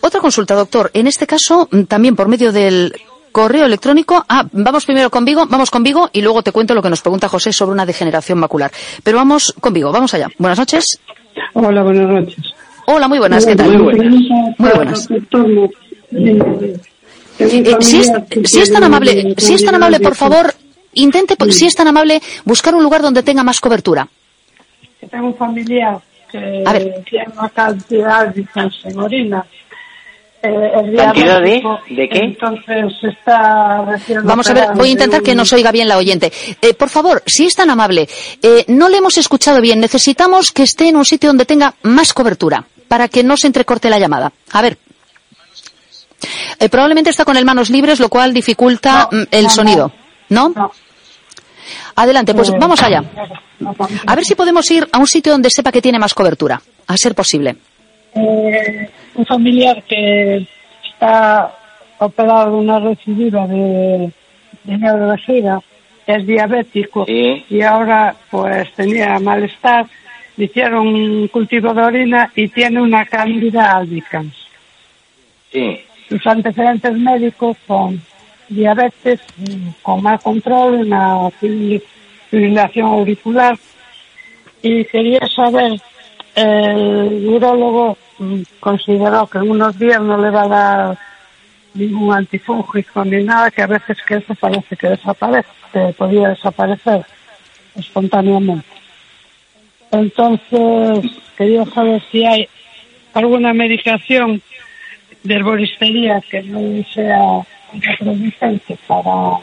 Otra 0.00 0.20
consulta, 0.20 0.54
doctor. 0.54 0.90
En 0.94 1.06
este 1.06 1.26
caso, 1.26 1.68
mm, 1.70 1.82
también 1.84 2.16
por 2.16 2.28
medio 2.28 2.52
del 2.52 2.92
correo 3.32 3.66
electrónico. 3.66 4.24
Ah, 4.28 4.46
vamos 4.52 4.84
primero 4.84 5.10
con 5.10 5.24
Vigo, 5.24 5.46
vamos 5.46 5.70
con 5.70 5.82
Vigo 5.82 6.10
y 6.12 6.22
luego 6.22 6.42
te 6.42 6.52
cuento 6.52 6.74
lo 6.74 6.82
que 6.82 6.90
nos 6.90 7.02
pregunta 7.02 7.28
José 7.28 7.52
sobre 7.52 7.72
una 7.72 7.86
degeneración 7.86 8.38
macular. 8.38 8.70
Pero 9.02 9.18
vamos 9.18 9.54
con 9.60 9.72
Vigo, 9.72 9.92
vamos 9.92 10.14
allá. 10.14 10.28
Buenas 10.38 10.58
noches. 10.58 11.00
Hola, 11.52 11.82
buenas 11.82 12.08
noches. 12.08 12.54
Hola, 12.86 13.06
muy 13.06 13.18
buenas, 13.18 13.44
¿qué 13.44 13.54
tal? 13.54 13.78
Muy 13.78 14.70
buenas. 14.74 15.08
Eh, 17.40 17.76
si, 17.80 17.98
es, 17.98 18.72
tan 18.72 18.82
amable, 18.82 19.34
si 19.36 19.54
es 19.54 19.64
tan 19.64 19.76
amable, 19.76 20.00
por 20.00 20.16
favor, 20.16 20.52
intente, 20.94 21.36
si 21.52 21.66
es 21.66 21.76
tan 21.76 21.86
amable, 21.86 22.20
buscar 22.44 22.74
un 22.74 22.82
lugar 22.82 23.02
donde 23.02 23.22
tenga 23.22 23.44
más 23.44 23.60
cobertura. 23.60 24.08
Tengo 25.08 25.28
un 25.28 25.36
familiar 25.36 26.00
que 26.32 26.64
tiene 27.08 27.26
una 27.38 27.48
cantidad 27.50 28.34
de 28.34 28.46
orina 28.96 29.46
eh, 30.42 30.94
¿Cantidad 30.96 31.40
de, 31.40 31.62
de 31.90 32.08
qué? 32.08 32.18
Entonces 32.18 32.92
está 33.02 33.84
Vamos 34.22 34.48
a 34.48 34.54
ver, 34.54 34.68
voy 34.74 34.90
a 34.90 34.92
intentar 34.92 35.22
que 35.22 35.34
nos 35.34 35.52
oiga 35.52 35.72
bien 35.72 35.88
la 35.88 35.96
oyente. 35.96 36.32
Eh, 36.60 36.74
por 36.74 36.88
favor, 36.88 37.22
si 37.26 37.46
es 37.46 37.54
tan 37.54 37.70
amable, 37.70 38.08
eh, 38.42 38.64
no 38.68 38.88
le 38.88 38.98
hemos 38.98 39.18
escuchado 39.18 39.60
bien. 39.60 39.80
Necesitamos 39.80 40.52
que 40.52 40.62
esté 40.62 40.88
en 40.88 40.96
un 40.96 41.04
sitio 41.04 41.30
donde 41.30 41.44
tenga 41.44 41.74
más 41.82 42.12
cobertura 42.12 42.64
para 42.86 43.08
que 43.08 43.22
no 43.24 43.36
se 43.36 43.46
entrecorte 43.48 43.90
la 43.90 43.98
llamada. 43.98 44.32
A 44.52 44.62
ver. 44.62 44.78
Eh, 46.58 46.68
probablemente 46.68 47.10
está 47.10 47.24
con 47.24 47.36
el 47.36 47.44
manos 47.44 47.70
libres, 47.70 48.00
lo 48.00 48.08
cual 48.08 48.32
dificulta 48.32 49.08
mm, 49.10 49.22
el 49.30 49.50
sonido. 49.50 49.92
¿No? 50.28 50.52
Adelante, 51.96 52.34
pues 52.34 52.50
vamos 52.58 52.82
allá. 52.82 53.02
A 54.06 54.14
ver 54.14 54.24
si 54.24 54.34
podemos 54.34 54.70
ir 54.70 54.88
a 54.92 54.98
un 54.98 55.06
sitio 55.06 55.32
donde 55.32 55.50
sepa 55.50 55.72
que 55.72 55.82
tiene 55.82 55.98
más 55.98 56.14
cobertura, 56.14 56.60
a 56.86 56.96
ser 56.96 57.14
posible. 57.14 57.56
Eh, 58.14 58.88
un 59.14 59.26
familiar 59.26 59.82
que 59.84 60.46
está 60.88 61.52
operado 61.98 62.52
de 62.52 62.56
una 62.56 62.78
recidiva 62.78 63.46
de, 63.46 64.10
de 64.64 65.60
es 66.06 66.26
diabético 66.26 67.04
y 67.06 67.60
ahora 67.60 68.16
pues 68.30 68.72
tenía 68.72 69.18
malestar, 69.18 69.86
le 70.36 70.46
hicieron 70.46 70.86
un 70.86 71.28
cultivo 71.28 71.74
de 71.74 71.82
orina 71.82 72.32
y 72.34 72.48
tiene 72.48 72.80
una 72.80 73.04
cándida 73.04 73.72
albicans. 73.72 74.34
Sí. 75.52 75.80
Sus 76.08 76.26
antecedentes 76.26 76.94
médicos 76.94 77.58
son 77.66 78.00
diabetes, 78.48 79.20
con 79.82 80.02
mal 80.02 80.18
control, 80.20 80.86
una 80.86 81.28
fibrilación 82.30 82.86
auricular 82.86 83.58
y 84.62 84.84
quería 84.86 85.26
saber 85.28 85.78
el 86.38 87.26
urologo 87.26 87.96
mm, 88.18 88.42
consideró 88.60 89.26
que 89.26 89.38
en 89.38 89.50
unos 89.50 89.78
días 89.78 90.00
no 90.00 90.18
le 90.18 90.30
va 90.30 90.42
a 90.42 90.48
dar 90.48 90.98
ningún 91.74 92.14
antifúngico 92.14 93.04
ni 93.04 93.22
nada, 93.24 93.50
que 93.50 93.62
a 93.62 93.66
veces 93.66 93.98
que 94.06 94.16
eso 94.16 94.34
parece 94.34 94.76
que 94.76 94.88
desaparece, 94.88 95.48
que 95.72 95.94
podía 95.96 96.28
desaparecer 96.28 97.04
espontáneamente. 97.76 98.66
Entonces, 99.90 101.10
quería 101.36 101.64
saber 101.66 102.02
si 102.10 102.24
hay 102.24 102.48
alguna 103.14 103.52
medicación 103.54 104.42
de 105.22 105.34
herboristería 105.34 106.20
que 106.30 106.42
no 106.42 106.84
sea 106.92 107.40
contraproducente 107.70 108.78
para, 108.86 109.38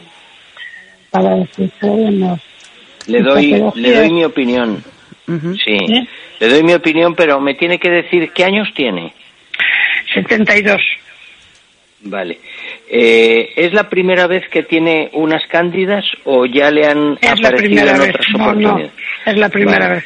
para 1.10 1.36
los 1.36 1.48
Le 3.06 3.22
doy, 3.22 3.64
le 3.74 3.96
doy 3.96 4.10
mi 4.10 4.24
opinión. 4.24 4.82
Sí. 5.26 5.72
¿Eh? 5.74 6.08
Le 6.40 6.48
doy 6.48 6.62
mi 6.62 6.74
opinión, 6.74 7.14
pero 7.14 7.40
me 7.40 7.54
tiene 7.54 7.78
que 7.78 7.90
decir 7.90 8.32
qué 8.32 8.44
años 8.44 8.68
tiene. 8.74 9.12
72. 10.14 10.80
Vale. 12.02 12.38
Eh, 12.88 13.52
¿Es 13.56 13.72
la 13.72 13.88
primera 13.88 14.26
vez 14.26 14.48
que 14.48 14.62
tiene 14.62 15.10
unas 15.12 15.46
cándidas 15.48 16.04
o 16.24 16.46
ya 16.46 16.70
le 16.70 16.86
han 16.86 17.18
aparecido 17.26 17.88
en 17.88 18.00
otras 18.00 18.26
oportunidades? 18.34 18.92
es 19.24 19.36
la 19.36 19.48
primera 19.48 19.88
vez. 19.88 20.04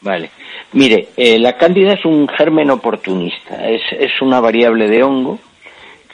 Vale. 0.00 0.30
Mire, 0.72 1.08
eh, 1.16 1.38
la 1.38 1.56
cándida 1.56 1.94
es 1.94 2.04
un 2.04 2.28
germen 2.28 2.70
oportunista, 2.70 3.68
es, 3.68 3.80
es 3.98 4.20
una 4.20 4.38
variable 4.38 4.86
de 4.86 5.02
hongo 5.02 5.38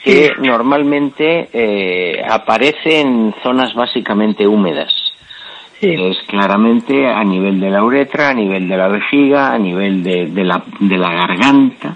que 0.01 0.29
normalmente 0.39 1.49
eh, 1.51 2.21
aparece 2.27 3.01
en 3.01 3.33
zonas 3.41 3.73
básicamente 3.73 4.47
húmedas. 4.47 4.93
Es 5.93 6.17
claramente 6.27 7.07
a 7.07 7.23
nivel 7.23 7.59
de 7.59 7.69
la 7.69 7.83
uretra, 7.83 8.29
a 8.29 8.33
nivel 8.33 8.67
de 8.67 8.77
la 8.77 8.87
vejiga, 8.87 9.53
a 9.53 9.57
nivel 9.57 10.03
de, 10.03 10.27
de, 10.27 10.43
la, 10.43 10.63
de 10.79 10.97
la 10.97 11.13
garganta, 11.13 11.95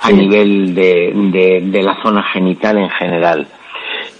a 0.00 0.10
nivel 0.10 0.74
de, 0.74 1.60
de, 1.62 1.82
la 1.82 2.00
zona 2.02 2.22
genital 2.32 2.78
en 2.78 2.90
general. 2.90 3.46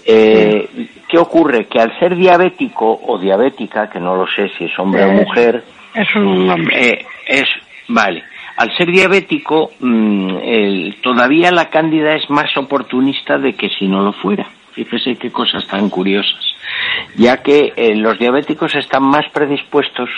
Eh, 0.05 0.89
¿Qué 1.07 1.17
ocurre? 1.17 1.67
Que 1.67 1.79
al 1.79 1.97
ser 1.99 2.15
diabético 2.15 2.99
o 3.07 3.17
diabética, 3.17 3.89
que 3.89 3.99
no 3.99 4.15
lo 4.15 4.27
sé 4.27 4.49
si 4.57 4.65
es 4.65 4.79
hombre 4.79 5.05
o 5.05 5.11
mujer, 5.11 5.63
es 5.93 6.15
un 6.15 6.49
hombre. 6.49 6.89
Eh, 6.89 7.05
es, 7.27 7.47
vale. 7.87 8.23
Al 8.57 8.75
ser 8.75 8.91
diabético, 8.91 9.71
mm, 9.79 11.01
todavía 11.01 11.51
la 11.51 11.69
cándida 11.69 12.15
es 12.15 12.29
más 12.29 12.55
oportunista 12.57 13.37
de 13.37 13.53
que 13.53 13.69
si 13.69 13.87
no 13.87 14.01
lo 14.01 14.13
fuera. 14.13 14.47
Fíjese 14.85 15.15
qué 15.15 15.31
cosas 15.31 15.67
tan 15.67 15.89
curiosas 15.89 16.47
ya 17.15 17.37
que 17.37 17.73
eh, 17.75 17.95
los 17.95 18.17
diabéticos 18.19 18.75
están 18.75 19.03
más 19.03 19.25
predispuestos 19.33 20.09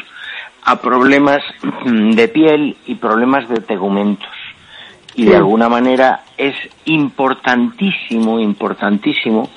a 0.63 0.82
problemas 0.82 1.42
mm, 1.86 2.12
de 2.12 2.28
piel 2.28 2.78
y 2.86 2.96
problemas 2.96 3.48
de 3.50 3.62
tegumentos. 3.62 4.30
Y 5.16 5.25
de 5.25 5.36
alguna 5.36 5.68
manera 5.68 6.22
es 6.38 6.56
importantísimo, 6.86 8.39
importantísimo 8.39 9.50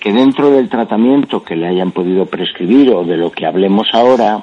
que 0.00 0.12
dentro 0.12 0.50
del 0.50 0.68
tratamiento 0.68 1.42
que 1.42 1.56
le 1.56 1.66
hayan 1.66 1.92
podido 1.92 2.26
prescribir 2.26 2.90
o 2.90 3.04
de 3.04 3.16
lo 3.16 3.30
que 3.30 3.46
hablemos 3.46 3.88
ahora, 3.92 4.38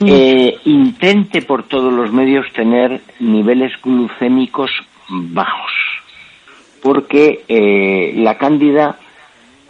mm. 0.00 0.06
eh, 0.08 0.56
intente 0.64 1.42
por 1.42 1.64
todos 1.64 1.92
los 1.92 2.12
medios 2.12 2.46
tener 2.52 3.00
niveles 3.20 3.72
glucémicos 3.82 4.70
bajos. 5.08 5.72
Porque 6.82 7.44
eh, 7.48 8.14
la 8.16 8.36
cándida 8.36 8.98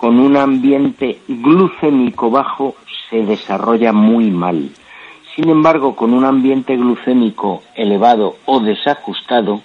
con 0.05 0.21
un 0.21 0.37
ambiente 0.37 1.21
glucémico 1.27 2.31
bajo 2.31 2.77
se 3.09 3.25
desarrolla 3.25 3.95
muy 3.95 4.31
mal. 4.31 4.69
Sin 5.35 5.49
embargo, 5.49 5.97
con 5.97 6.13
un 6.13 6.27
ambiente 6.27 6.77
glucémico 6.77 7.63
elevado 7.75 8.37
o 8.45 8.61
desajustado, 8.61 9.63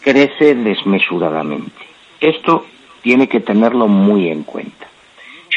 crece 0.00 0.54
desmesuradamente. 0.54 1.72
Esto 2.20 2.66
tiene 3.02 3.26
que 3.28 3.40
tenerlo 3.40 3.88
muy 3.88 4.28
en 4.28 4.44
cuenta. 4.44 4.86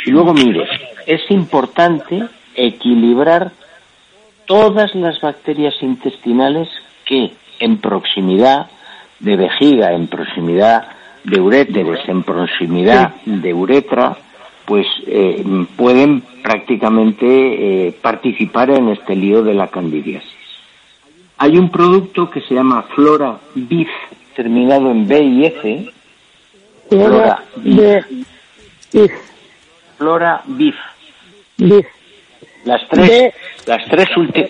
Y 0.03 0.09
luego, 0.09 0.33
mire, 0.33 0.67
es 1.05 1.21
importante 1.29 2.23
equilibrar 2.55 3.51
todas 4.47 4.95
las 4.95 5.21
bacterias 5.21 5.75
intestinales 5.79 6.67
que 7.05 7.33
en 7.59 7.77
proximidad 7.77 8.65
de 9.19 9.35
vejiga, 9.35 9.93
en 9.93 10.07
proximidad 10.07 10.87
de 11.23 11.39
uréteres, 11.39 11.99
en 12.07 12.23
proximidad 12.23 13.15
de 13.25 13.53
uretra, 13.53 14.17
pues 14.65 14.87
eh, 15.07 15.43
pueden 15.75 16.21
prácticamente 16.43 17.25
eh, 17.87 17.91
participar 18.01 18.69
en 18.71 18.89
este 18.89 19.15
lío 19.15 19.43
de 19.43 19.53
la 19.53 19.67
candidiasis. 19.67 20.29
Hay 21.37 21.57
un 21.57 21.69
producto 21.71 22.29
que 22.29 22.41
se 22.41 22.53
llama 22.53 22.83
Flora 22.95 23.37
Bif, 23.55 23.89
terminado 24.35 24.91
en 24.91 25.07
B 25.07 25.21
y 25.23 25.45
F. 25.45 25.89
Flora 26.89 27.43
Bif. 27.57 28.05
Flora 29.97 30.41
Bif. 30.45 30.75
Bif. 31.57 31.85
Las 32.65 32.87
tres, 32.89 33.09
De- 33.09 33.33
las 33.65 33.85
tres, 33.89 34.07
ulti- 34.15 34.49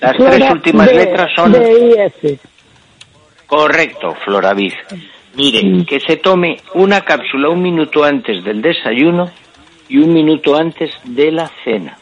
las 0.00 0.16
tres 0.16 0.50
últimas 0.50 0.92
letras 0.92 1.30
son 1.36 1.52
B 1.52 1.92
y 1.94 2.00
F. 2.00 2.38
correcto, 3.50 4.14
Floravid. 4.24 4.72
Mire, 5.34 5.84
que 5.84 5.98
se 6.00 6.16
tome 6.16 6.58
una 6.74 7.00
cápsula 7.00 7.48
un 7.48 7.60
minuto 7.60 8.04
antes 8.04 8.44
del 8.44 8.62
desayuno 8.62 9.28
y 9.88 9.98
un 9.98 10.12
minuto 10.12 10.56
antes 10.56 10.90
de 11.04 11.32
la 11.32 11.50
cena. 11.64 11.98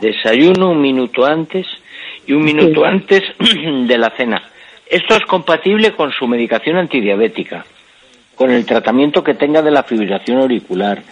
Desayuno 0.00 0.70
un 0.70 0.80
minuto 0.80 1.26
antes 1.26 1.66
y 2.26 2.32
un 2.32 2.44
minuto 2.44 2.84
antes 2.84 3.22
de 3.38 3.98
la 3.98 4.10
cena. 4.16 4.40
Esto 4.86 5.16
es 5.16 5.24
compatible 5.26 5.92
con 5.92 6.12
su 6.12 6.28
medicación 6.28 6.76
antidiabética, 6.76 7.64
con 8.36 8.50
el 8.50 8.64
tratamiento 8.64 9.24
que 9.24 9.34
tenga 9.34 9.62
de 9.62 9.72
la 9.72 9.82
fibrilación 9.82 10.38
auricular, 10.38 11.02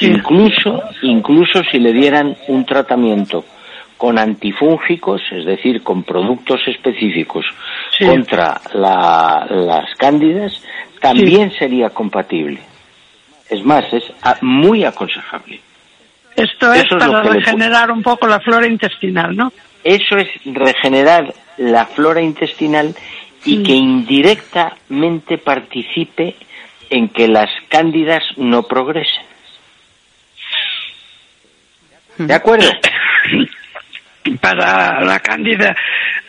incluso, 0.00 0.82
incluso 1.02 1.62
si 1.70 1.78
le 1.78 1.92
dieran 1.92 2.36
un 2.48 2.66
tratamiento 2.66 3.44
con 3.96 4.18
antifúngicos, 4.18 5.22
es 5.30 5.44
decir, 5.46 5.82
con 5.82 6.02
productos 6.02 6.60
específicos 6.66 7.46
Sí. 7.96 8.04
contra 8.04 8.60
la- 8.74 9.46
las 9.48 9.94
cándidas, 9.96 10.62
también 11.00 11.50
sería 11.52 11.90
compatible. 11.90 12.60
Es 13.48 13.64
más, 13.64 13.84
es 13.92 14.04
muy 14.42 14.84
aconsejable. 14.84 15.60
Esto 16.34 16.72
es 16.74 16.84
Eso 16.84 16.98
para 16.98 17.22
regenerar 17.22 17.90
un 17.90 18.02
poco 18.02 18.26
la 18.26 18.40
flora 18.40 18.66
intestinal, 18.66 19.34
¿no? 19.34 19.52
Eso 19.82 20.16
es 20.16 20.28
regenerar 20.44 21.32
la 21.56 21.86
flora 21.86 22.20
intestinal 22.20 22.94
y 23.44 23.62
que 23.62 23.72
indirectamente 23.72 25.38
participe 25.38 26.34
en 26.90 27.08
que 27.08 27.28
las 27.28 27.48
cándidas 27.68 28.22
no 28.36 28.64
progresen. 28.64 29.22
¿De 32.18 32.34
acuerdo? 32.34 32.68
Para 34.40 35.00
la 35.04 35.18
cándida 35.20 35.74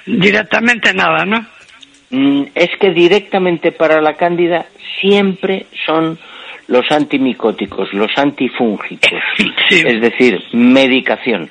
directamente 0.06 0.94
nada, 0.94 1.26
¿no? 1.26 1.46
Mm, 2.10 2.44
Es 2.56 2.70
que 2.80 2.92
directamente 2.92 3.72
para 3.72 4.02
la 4.02 4.14
cándida 4.14 4.66
siempre 5.02 5.66
son 5.86 6.18
los 6.68 6.90
antimicóticos, 6.92 7.94
los 7.94 8.12
antifúngicos, 8.18 9.20
Sí. 9.70 9.84
es 9.86 10.02
decir, 10.02 10.42
medicación, 10.54 11.50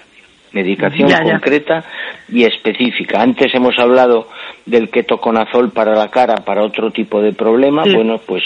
medicación 0.53 1.09
Ya, 1.09 1.19
ya. 1.25 1.33
concreta 1.33 1.85
y 2.31 2.45
específica. 2.45 3.23
Antes 3.23 3.55
hemos 3.55 3.79
hablado 3.79 4.29
del 4.65 4.89
ketoconazol 4.91 5.71
para 5.73 5.95
la 5.95 6.11
cara, 6.11 6.37
para 6.37 6.63
otro 6.63 6.91
tipo 6.91 7.21
de 7.23 7.33
problema, 7.33 7.85
Sí. 7.85 7.95
bueno, 7.95 8.19
pues 8.27 8.43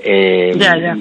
eh, 0.00 0.52
Ya, 0.56 0.76
ya. 0.78 0.96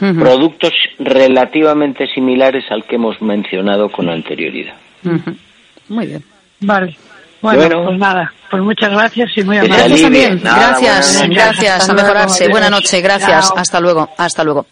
Ujú. 0.00 0.18
productos 0.20 0.72
relativamente 0.98 2.06
similares 2.08 2.64
al 2.70 2.84
que 2.84 2.96
hemos 2.96 3.20
mencionado 3.22 3.88
con 3.90 4.08
anterioridad. 4.08 4.74
Ujú. 5.04 5.34
Muy 5.88 6.06
bien. 6.06 6.24
Vale. 6.60 6.96
Bueno, 7.40 7.58
Bueno. 7.60 7.84
pues 7.86 7.98
nada, 7.98 8.32
pues 8.50 8.62
muchas 8.62 8.90
gracias 8.92 9.30
y 9.36 9.42
muy 9.42 9.58
amable. 9.58 9.76
Gracias 9.76 10.02
también. 10.02 10.40
Nada, 10.44 10.78
gracias, 10.78 11.28
gracias. 11.28 11.88
A 11.88 11.92
mejorarse. 11.94 12.48
Buenas 12.48 12.70
noches. 12.70 13.02
Gracias. 13.02 13.48
Chao. 13.48 13.58
Hasta 13.58 13.80
luego. 13.80 14.08
Hasta 14.16 14.44
luego. 14.44 14.66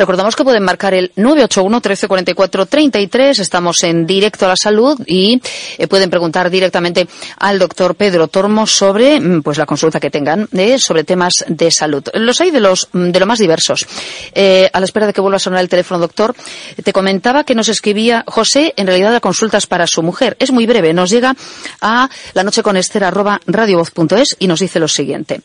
Recordamos 0.00 0.34
que 0.34 0.44
pueden 0.44 0.62
marcar 0.62 0.94
el 0.94 1.12
981 1.14 1.76
1344 1.76 2.64
33. 2.64 3.38
Estamos 3.38 3.84
en 3.84 4.06
directo 4.06 4.46
a 4.46 4.48
la 4.48 4.56
salud 4.56 4.98
y 5.06 5.42
eh, 5.76 5.88
pueden 5.88 6.08
preguntar 6.08 6.48
directamente 6.48 7.06
al 7.36 7.58
doctor 7.58 7.94
Pedro 7.94 8.26
Tormo 8.28 8.66
sobre 8.66 9.20
mm, 9.20 9.42
pues 9.42 9.58
la 9.58 9.66
consulta 9.66 10.00
que 10.00 10.08
tengan 10.08 10.48
eh, 10.52 10.78
sobre 10.78 11.04
temas 11.04 11.44
de 11.48 11.70
salud. 11.70 12.02
Los 12.14 12.40
hay 12.40 12.50
de 12.50 12.60
los 12.60 12.88
mm, 12.92 13.10
de 13.10 13.20
lo 13.20 13.26
más 13.26 13.40
diversos. 13.40 13.86
Eh, 14.34 14.70
a 14.72 14.80
la 14.80 14.86
espera 14.86 15.06
de 15.06 15.12
que 15.12 15.20
vuelva 15.20 15.36
a 15.36 15.38
sonar 15.38 15.60
el 15.60 15.68
teléfono, 15.68 16.00
doctor, 16.00 16.34
te 16.82 16.94
comentaba 16.94 17.44
que 17.44 17.54
nos 17.54 17.68
escribía 17.68 18.24
José, 18.26 18.72
en 18.78 18.86
realidad 18.86 19.12
la 19.12 19.20
consulta 19.20 19.58
es 19.58 19.66
para 19.66 19.86
su 19.86 20.02
mujer. 20.02 20.34
Es 20.38 20.50
muy 20.50 20.64
breve, 20.64 20.94
nos 20.94 21.10
llega 21.10 21.36
a 21.82 22.08
la 22.32 22.42
noche 22.42 22.62
con 22.62 22.78
Esther 22.78 23.04
arroba 23.04 23.38
radiovoz.es 23.46 24.36
y 24.38 24.46
nos 24.46 24.60
dice 24.60 24.80
lo 24.80 24.88
siguiente. 24.88 25.42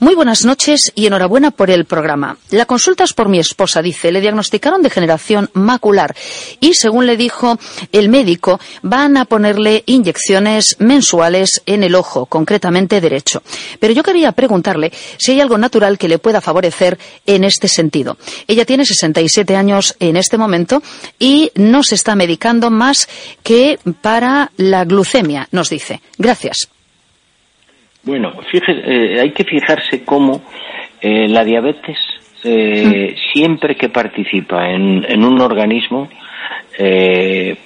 Muy 0.00 0.16
buenas 0.16 0.44
noches 0.44 0.90
y 0.96 1.06
enhorabuena 1.06 1.52
por 1.52 1.70
el 1.70 1.84
programa. 1.84 2.36
La 2.50 2.66
consulta 2.66 3.04
es 3.04 3.12
por 3.12 3.28
mi 3.28 3.38
esposa, 3.38 3.80
dice. 3.80 4.10
Le 4.10 4.20
diagnosticaron 4.20 4.82
degeneración 4.82 5.50
macular 5.54 6.14
y, 6.58 6.74
según 6.74 7.06
le 7.06 7.16
dijo 7.16 7.58
el 7.92 8.08
médico, 8.08 8.58
van 8.82 9.16
a 9.16 9.24
ponerle 9.24 9.84
inyecciones 9.86 10.76
mensuales 10.80 11.62
en 11.66 11.84
el 11.84 11.94
ojo, 11.94 12.26
concretamente 12.26 13.00
derecho. 13.00 13.42
Pero 13.78 13.94
yo 13.94 14.02
quería 14.02 14.32
preguntarle 14.32 14.92
si 15.16 15.32
hay 15.32 15.40
algo 15.40 15.58
natural 15.58 15.96
que 15.96 16.08
le 16.08 16.18
pueda 16.18 16.40
favorecer 16.40 16.98
en 17.24 17.44
este 17.44 17.68
sentido. 17.68 18.16
Ella 18.48 18.64
tiene 18.64 18.84
67 18.84 19.54
años 19.54 19.94
en 20.00 20.16
este 20.16 20.38
momento 20.38 20.82
y 21.20 21.52
no 21.54 21.84
se 21.84 21.94
está 21.94 22.16
medicando 22.16 22.70
más 22.70 23.08
que 23.44 23.78
para 24.02 24.50
la 24.56 24.84
glucemia, 24.84 25.48
nos 25.52 25.70
dice. 25.70 26.00
Gracias. 26.18 26.68
Bueno, 28.04 28.32
fíjese, 28.50 28.82
eh, 28.84 29.20
hay 29.20 29.30
que 29.32 29.44
fijarse 29.44 30.04
cómo 30.04 30.42
eh, 31.00 31.28
la 31.28 31.44
diabetes, 31.44 31.98
eh, 32.44 33.14
siempre 33.32 33.76
que 33.76 33.88
participa 33.88 34.70
en, 34.70 35.04
en 35.08 35.24
un 35.24 35.40
organismo, 35.40 36.08
eh, 36.78 37.56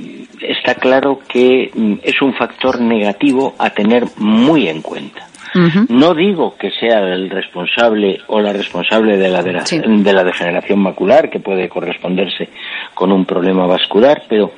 está 0.40 0.74
claro 0.74 1.20
que 1.28 1.70
mm, 1.74 1.94
es 2.02 2.22
un 2.22 2.34
factor 2.34 2.80
negativo 2.80 3.54
a 3.58 3.70
tener 3.70 4.04
muy 4.16 4.68
en 4.68 4.82
cuenta. 4.82 5.27
No 5.88 6.14
digo 6.14 6.54
que 6.58 6.70
sea 6.70 6.98
el 7.00 7.30
responsable 7.30 8.20
o 8.28 8.40
la 8.40 8.52
responsable 8.52 9.16
de 9.16 9.28
la, 9.28 9.42
de, 9.42 9.52
la, 9.52 9.66
Sí. 9.66 9.80
de 9.84 10.12
la 10.12 10.24
degeneración 10.24 10.80
macular, 10.80 11.30
que 11.30 11.40
puede 11.40 11.68
corresponderse 11.68 12.48
con 12.94 13.12
un 13.12 13.24
problema 13.24 13.66
vascular, 13.66 14.22
pero 14.28 14.52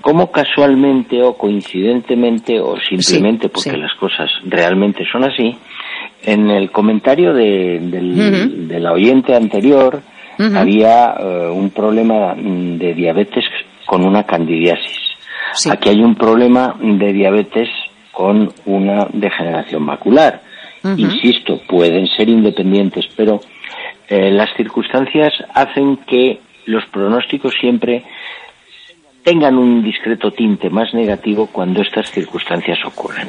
como 0.00 0.30
casualmente 0.30 1.22
o 1.22 1.34
coincidentemente 1.36 2.58
o 2.60 2.76
simplemente 2.80 3.48
porque 3.48 3.70
sí. 3.70 3.76
las 3.76 3.94
cosas 3.94 4.30
realmente 4.44 5.04
son 5.10 5.24
así, 5.24 5.56
en 6.22 6.50
el 6.50 6.70
comentario 6.70 7.32
de, 7.32 7.78
del, 7.80 8.10
Ujú. 8.12 8.66
de 8.68 8.80
la 8.80 8.92
oyente 8.92 9.34
anterior 9.34 10.00
había 10.56 11.14
eh, 11.18 11.48
un 11.52 11.70
problema 11.70 12.34
de 12.34 12.94
diabetes 12.94 13.44
con 13.84 14.04
una 14.06 14.22
candidiasis. 14.24 14.98
Sí. 15.52 15.68
Aquí 15.70 15.88
hay 15.90 16.00
un 16.00 16.14
problema 16.14 16.76
de 16.80 17.12
diabetes 17.12 17.68
con 18.12 18.52
una 18.66 19.06
degeneración 19.12 19.82
macular. 19.82 20.42
Insisto, 20.96 21.60
pueden 21.68 22.06
ser 22.06 22.28
independientes, 22.30 23.06
pero 23.14 23.40
eh, 24.08 24.30
las 24.30 24.48
circunstancias 24.56 25.32
hacen 25.54 25.98
que 25.98 26.40
los 26.64 26.86
pronósticos 26.86 27.54
siempre 27.60 28.02
tengan 29.22 29.58
un 29.58 29.82
discreto 29.82 30.30
tinte 30.32 30.70
más 30.70 30.94
negativo 30.94 31.48
cuando 31.52 31.82
estas 31.82 32.10
circunstancias 32.10 32.78
ocurren. 32.86 33.28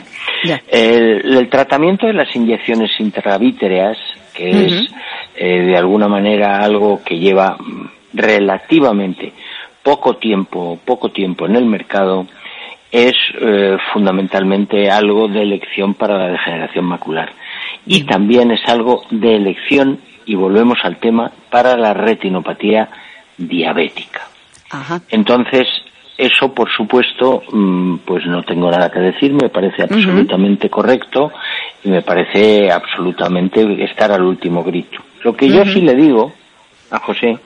El, 0.69 1.37
el 1.37 1.49
tratamiento 1.49 2.07
de 2.07 2.13
las 2.13 2.33
inyecciones 2.35 2.91
intravítreas, 2.99 3.97
que 4.33 4.49
es 4.49 4.87
eh, 5.35 5.61
de 5.61 5.77
alguna 5.77 6.07
manera 6.07 6.59
algo 6.59 7.01
que 7.03 7.19
lleva 7.19 7.57
relativamente 8.13 9.33
poco 9.83 10.15
tiempo, 10.17 10.79
poco 10.85 11.09
tiempo 11.09 11.45
en 11.45 11.55
el 11.55 11.65
mercado, 11.65 12.27
es 12.91 13.13
eh, 13.39 13.77
fundamentalmente 13.93 14.89
algo 14.89 15.27
de 15.27 15.43
elección 15.43 15.93
para 15.93 16.17
la 16.17 16.27
degeneración 16.31 16.85
macular. 16.85 17.31
Y 17.85 18.03
también 18.03 18.51
es 18.51 18.61
algo 18.67 19.03
de 19.09 19.35
elección, 19.35 19.99
y 20.25 20.35
volvemos 20.35 20.79
al 20.83 20.97
tema, 20.97 21.31
para 21.49 21.77
la 21.77 21.93
retinopatía 21.93 22.89
diabética. 23.37 24.21
Ajá. 24.69 25.01
Entonces, 25.09 25.67
eso, 26.17 26.53
por 26.53 26.69
supuesto, 26.69 27.41
mm, 27.51 27.97
pues 28.05 28.25
no 28.27 28.43
tengo 28.43 28.69
nada 28.69 28.91
que 28.91 28.99
decir, 28.99 29.33
me 29.33 29.49
parece 29.49 29.83
absolutamente 29.83 30.69
correcto 30.69 31.31
y 31.83 31.89
me 31.89 32.01
parece 32.01 32.71
absolutamente 32.71 33.83
estar 33.83 34.11
al 34.11 34.21
último 34.21 34.63
grito. 34.63 34.99
Lo 35.23 35.35
que 35.35 35.49
yo 35.49 35.65
sí 35.65 35.81
le 35.81 35.95
digo 35.95 36.31
a 36.91 36.99
José 36.99 37.39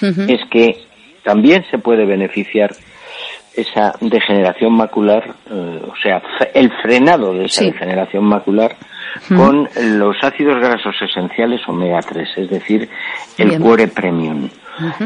es 0.00 0.40
que 0.50 0.78
también 1.22 1.64
se 1.70 1.78
puede 1.78 2.04
beneficiar 2.04 2.74
esa 3.56 3.92
degeneración 4.00 4.72
macular, 4.74 5.34
eh, 5.50 5.82
o 5.88 5.94
sea, 6.02 6.22
el 6.54 6.70
frenado 6.82 7.32
de 7.32 7.46
esa 7.46 7.60
Sí. 7.62 7.70
degeneración 7.70 8.24
macular 8.24 8.76
con 9.34 9.68
los 9.98 10.16
ácidos 10.22 10.58
grasos 10.60 10.94
esenciales 11.00 11.60
omega 11.68 12.00
3, 12.00 12.28
es 12.36 12.50
decir, 12.50 12.88
el 13.38 13.48
Bien. 13.48 13.62
cuore 13.62 13.88
premium. 13.88 14.48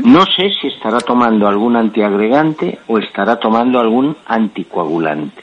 No 0.02 0.22
sé 0.26 0.50
si 0.60 0.66
estará 0.66 0.98
tomando 0.98 1.46
algún 1.46 1.76
antiagregante 1.76 2.80
o 2.88 2.98
estará 2.98 3.36
tomando 3.36 3.78
algún 3.78 4.16
anticoagulante. 4.26 5.42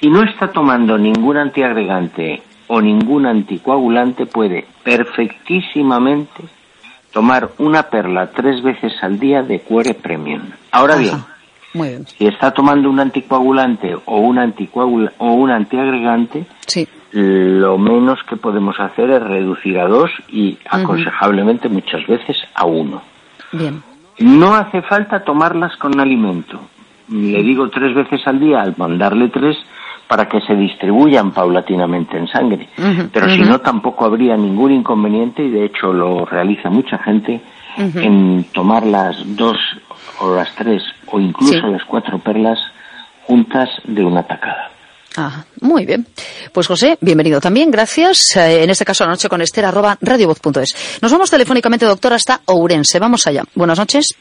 Si 0.00 0.08
no 0.08 0.22
está 0.22 0.48
tomando 0.50 0.96
ningún 0.96 1.36
antiagregante 1.36 2.40
o 2.68 2.80
ningún 2.80 3.26
anticoagulante, 3.26 4.24
puede 4.24 4.64
perfectísimamente 4.82 6.44
tomar 7.12 7.50
una 7.58 7.82
perla 7.84 8.30
tres 8.34 8.62
veces 8.62 8.92
al 9.02 9.18
día 9.18 9.42
de 9.42 9.60
Cuore 9.60 9.92
Premium. 9.94 10.42
Ahora 10.70 10.96
bien, 10.96 11.18
Muy 11.74 11.88
bien. 11.88 12.06
si 12.06 12.26
está 12.26 12.50
tomando 12.52 12.90
un 12.90 13.00
anticoagulante 13.00 13.96
o 14.04 14.18
un 14.18 14.38
anticoagula 14.38 15.12
o 15.18 15.32
un 15.32 15.50
antiagregante, 15.50 16.44
Sí. 16.66 16.86
lo 17.12 17.78
menos 17.78 18.18
que 18.28 18.36
podemos 18.36 18.78
hacer 18.80 19.10
es 19.10 19.22
reducir 19.22 19.78
a 19.78 19.86
dos 19.86 20.10
y 20.28 20.58
aconsejablemente 20.68 21.68
muchas 21.68 22.06
veces 22.06 22.36
a 22.54 22.66
uno. 22.66 23.02
Bien. 23.52 23.82
No 24.18 24.54
hace 24.54 24.82
falta 24.82 25.24
tomarlas 25.24 25.76
con 25.76 25.98
alimento. 26.00 26.60
Le 27.08 27.42
digo 27.42 27.68
tres 27.68 27.94
veces 27.94 28.26
al 28.26 28.40
día 28.40 28.60
al 28.62 28.74
mandarle 28.76 29.28
tres 29.28 29.56
para 30.08 30.28
que 30.28 30.40
se 30.42 30.54
distribuyan 30.54 31.30
paulatinamente 31.32 32.16
en 32.18 32.28
sangre. 32.28 32.68
Pero 33.12 33.28
si 33.30 33.40
no, 33.42 33.60
tampoco 33.60 34.04
habría 34.04 34.36
ningún 34.36 34.72
inconveniente 34.72 35.42
y 35.42 35.50
de 35.50 35.64
hecho 35.64 35.92
lo 35.92 36.24
realiza 36.26 36.68
mucha 36.70 36.98
gente 36.98 37.40
en 37.76 38.44
tomar 38.52 38.84
las 38.86 39.16
dos 39.36 39.56
o 40.22 40.34
las 40.34 40.54
tres 40.54 40.82
o 41.06 41.20
incluso 41.20 41.52
Sí. 41.54 41.60
las 41.70 41.84
cuatro 41.84 42.18
perlas 42.18 42.58
juntas 43.26 43.68
de 43.84 44.04
una 44.04 44.22
tacada. 44.22 44.70
Ah, 45.16 45.44
muy 45.60 45.84
bien. 45.84 46.06
Pues 46.52 46.66
José, 46.66 46.96
bienvenido 47.02 47.38
también, 47.40 47.70
gracias. 47.70 48.34
Eh, 48.36 48.62
en 48.64 48.70
este 48.70 48.84
caso, 48.86 49.04
la 49.04 49.10
noche 49.10 49.28
con 49.28 49.42
Esther, 49.42 49.66
arroba 49.66 49.98
radiovoz.es. 50.00 50.98
Nos 51.02 51.12
vamos 51.12 51.30
telefónicamente, 51.30 51.84
doctor, 51.84 52.14
hasta 52.14 52.40
Ourense. 52.46 52.98
Vamos 52.98 53.26
allá. 53.26 53.42
Buenas 53.54 53.78
noches. 53.78 54.14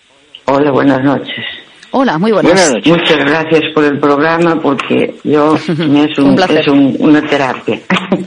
Hola, 0.46 0.72
buenas 0.72 1.02
noches. 1.02 1.46
Hola, 1.92 2.18
muy 2.18 2.32
buenas. 2.32 2.52
Buenas 2.52 2.74
noches. 2.74 2.92
Muchas 2.94 3.18
gracias 3.26 3.62
por 3.74 3.84
el 3.86 4.00
programa 4.00 4.60
porque 4.62 5.16
yo 5.24 5.56
me 5.78 6.06
es, 6.06 6.18
Un 6.20 6.30
un, 6.32 6.36
placer. 6.36 6.60
es 6.60 6.68
un- 6.68 6.98
una 7.00 7.22
terapia. 7.22 7.80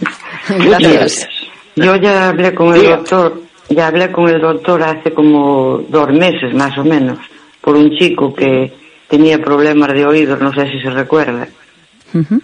Gracias. 0.49 1.29
Yo 1.77 1.97
ya 1.97 2.29
hablé 2.29 2.55
con 2.55 2.75
el 2.75 2.85
doctor, 2.85 3.43
ya 3.69 3.89
hablé 3.89 4.13
con 4.13 4.29
el 4.29 4.41
doctor 4.41 4.83
hace 4.83 5.13
como 5.13 5.79
dos 5.89 6.09
meses 6.11 6.55
más 6.55 6.77
o 6.79 6.85
menos, 6.85 7.19
por 7.65 7.77
un 7.77 7.91
chico 7.97 8.35
que 8.35 8.71
tenía 9.09 9.39
problemas 9.39 9.93
de 9.95 10.05
oídos, 10.05 10.41
no 10.41 10.53
sé 10.53 10.71
si 10.71 10.81
se 10.81 10.91
recuerda. 10.91 11.49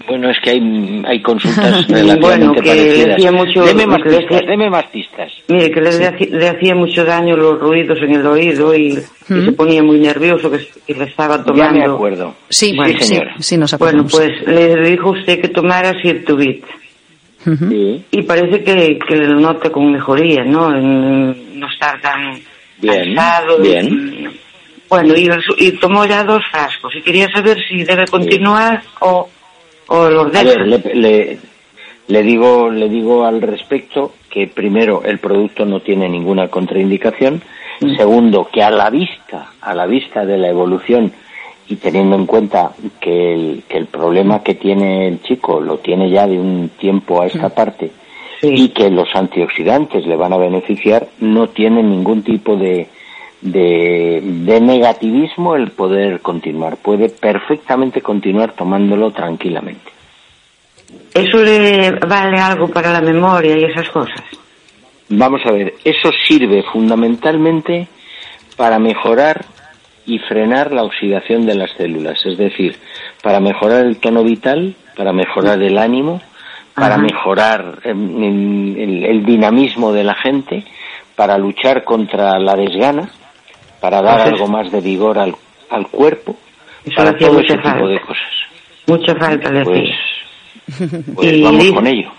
Bueno, 0.09 0.31
es 0.31 0.37
que 0.43 0.51
hay, 0.51 1.03
hay 1.07 1.23
consultas 1.23 1.87
Bueno, 1.89 2.03
relativamente 2.17 2.61
que 2.61 2.69
parecidas. 2.71 3.09
decía 3.17 3.31
mucho- 3.31 3.63
deme 3.65 3.87
más 3.87 4.03
que 4.03 4.09
decía- 4.09 4.27
pistas, 4.29 4.47
deme 4.49 4.69
más 4.71 4.85
pistas. 4.87 5.33
Mire, 5.47 5.71
que 5.71 5.81
le, 5.81 5.91
haci- 5.91 6.29
le 6.31 6.49
hacía 6.49 6.75
mucho 6.75 7.05
daño 7.05 7.37
los 7.37 7.61
ruidos 7.61 7.99
en 8.03 8.15
el 8.17 8.27
oído 8.27 8.75
y, 8.75 8.99
y 9.29 9.45
se 9.45 9.53
ponía 9.53 9.81
muy 9.83 10.01
nervioso, 10.01 10.51
que, 10.51 10.59
que 10.87 10.95
le 10.95 11.05
estaba 11.05 11.37
Ya 11.37 11.45
tomando. 11.45 11.79
me 11.79 11.85
acuerdo. 11.85 12.35
Sí, 12.49 12.75
Bueno, 12.75 12.99
sí, 12.99 13.05
señora. 13.05 13.35
sí, 13.39 13.57
nos 13.59 13.79
Bueno, 13.79 14.05
pues 14.11 14.31
le 14.45 14.91
dijo 14.91 15.11
usted 15.11 15.41
que 15.41 15.49
tomara 15.49 15.95
Sirtubit. 16.03 16.65
Sí. 17.45 18.05
Y 18.11 18.23
parece 18.23 18.65
que, 18.65 18.99
que 19.09 19.17
lo 19.17 19.39
nota 19.41 19.71
con 19.71 19.93
mejoría, 19.93 20.45
¿no? 20.45 20.75
En 20.77 21.59
no 21.61 21.69
estar 21.73 22.01
tan 22.01 22.35
Bien, 22.79 23.15
cansado. 23.15 23.59
bien. 23.61 24.31
Bueno, 24.91 25.15
y, 25.17 25.31
y 25.59 25.73
tomó 25.79 26.05
ya 26.05 26.25
dos 26.25 26.43
frascos. 26.51 26.95
Y 26.97 27.03
quería 27.03 27.31
saber 27.31 27.57
si 27.69 27.85
debe 27.85 28.07
continuar 28.09 28.83
o, 29.01 29.29
o 29.87 30.11
los 30.11 30.35
A 30.35 30.43
ver, 30.43 30.67
le, 30.67 30.79
le, 30.95 31.39
le 32.09 32.23
digo, 32.23 32.69
le 32.71 32.89
digo 32.89 33.25
al 33.25 33.41
respecto 33.41 34.15
que 34.29 34.49
primero 34.49 35.03
el 35.05 35.19
producto 35.19 35.65
no 35.65 35.81
tiene 35.81 36.09
ninguna 36.09 36.49
contraindicación. 36.49 37.41
Mm. 37.81 37.97
Segundo, 37.97 38.49
que 38.53 38.63
a 38.65 38.71
la 38.71 38.91
vista, 38.91 39.53
a 39.61 39.75
la 39.75 39.87
vista 39.87 40.27
de 40.27 40.37
la 40.37 40.49
evolución 40.49 41.13
y 41.69 41.77
teniendo 41.77 42.17
en 42.17 42.27
cuenta 42.27 42.73
que 43.01 43.33
el, 43.33 43.63
que 43.69 43.79
el 43.79 43.87
problema 43.87 44.43
que 44.43 44.55
tiene 44.55 45.07
el 45.07 45.23
chico 45.23 45.61
lo 45.61 45.79
tiene 45.79 46.11
ya 46.11 46.27
de 46.27 46.37
un 46.37 46.71
tiempo 46.81 47.23
a 47.23 47.27
esta 47.27 47.49
parte 47.51 47.93
Sí. 48.41 48.49
y 48.55 48.69
que 48.71 48.89
los 48.91 49.07
antioxidantes 49.15 50.07
le 50.07 50.17
van 50.17 50.33
a 50.33 50.39
beneficiar, 50.39 51.07
no 51.21 51.51
tiene 51.51 51.83
ningún 51.83 52.23
tipo 52.23 52.57
de, 52.57 52.89
de, 53.41 54.21
de 54.23 54.61
negativismo 54.61 55.57
el 55.57 55.71
poder 55.71 56.21
continuar. 56.21 56.77
Puede 56.77 57.09
perfectamente 57.09 58.01
continuar 58.01 58.53
tomándolo 58.53 59.11
tranquilamente. 59.11 59.91
¿Eso 61.15 61.39
le 61.39 61.91
vale 61.93 62.39
algo 62.39 62.69
para 62.69 62.93
la 62.93 63.01
memoria 63.01 63.57
y 63.57 63.65
esas 63.65 63.89
cosas? 63.91 64.23
Vamos 65.09 65.41
a 65.45 65.53
ver, 65.53 65.75
eso 65.85 66.11
sirve 66.27 66.63
fundamentalmente 66.73 67.89
para 68.57 68.79
mejorar 68.79 69.45
y 70.07 70.19
frenar 70.19 70.73
la 70.73 70.85
oxidación 70.85 71.47
de 71.47 71.55
las 71.55 71.71
células, 71.73 72.25
es 72.25 72.39
decir, 72.39 72.77
para 73.23 73.41
mejorar 73.41 73.85
el 73.87 73.99
tono 73.99 74.23
vital, 74.23 74.75
para 74.97 75.13
mejorar 75.13 75.63
el 75.63 75.79
ánimo, 75.79 76.21
para 76.75 76.95
Ajá. 76.95 77.03
mejorar 77.03 77.79
el, 77.85 79.05
el 79.05 79.25
dinamismo 79.25 79.93
de 79.93 80.05
la 80.05 80.15
gente, 80.15 80.65
para 81.17 81.39
luchar 81.39 81.85
contra 81.85 82.39
la 82.39 82.55
desgana, 82.57 83.11
para 83.81 84.03
dar 84.03 84.21
Pues 84.23 84.33
algo 84.35 84.47
más 84.49 84.71
de 84.71 84.81
vigor 84.81 85.19
al, 85.19 85.35
al 85.71 85.87
cuerpo, 85.89 86.37
Eso 86.85 86.97
para 86.97 87.11
le 87.11 87.17
hacía 87.17 87.27
todo 87.29 87.37
mucha 87.39 87.55
ese 87.55 87.57
tipo 87.63 87.69
falta. 87.71 87.87
de 87.89 88.01
cosas. 88.01 88.29
Mucha 88.87 89.15
falta 89.17 89.51
le 89.51 89.65
Pues, 89.65 89.79
hacía. 90.79 91.03
pues 91.15 91.33
Y 91.35 91.43
vamos 91.43 91.71
con 91.73 91.87
ello. 91.87 92.11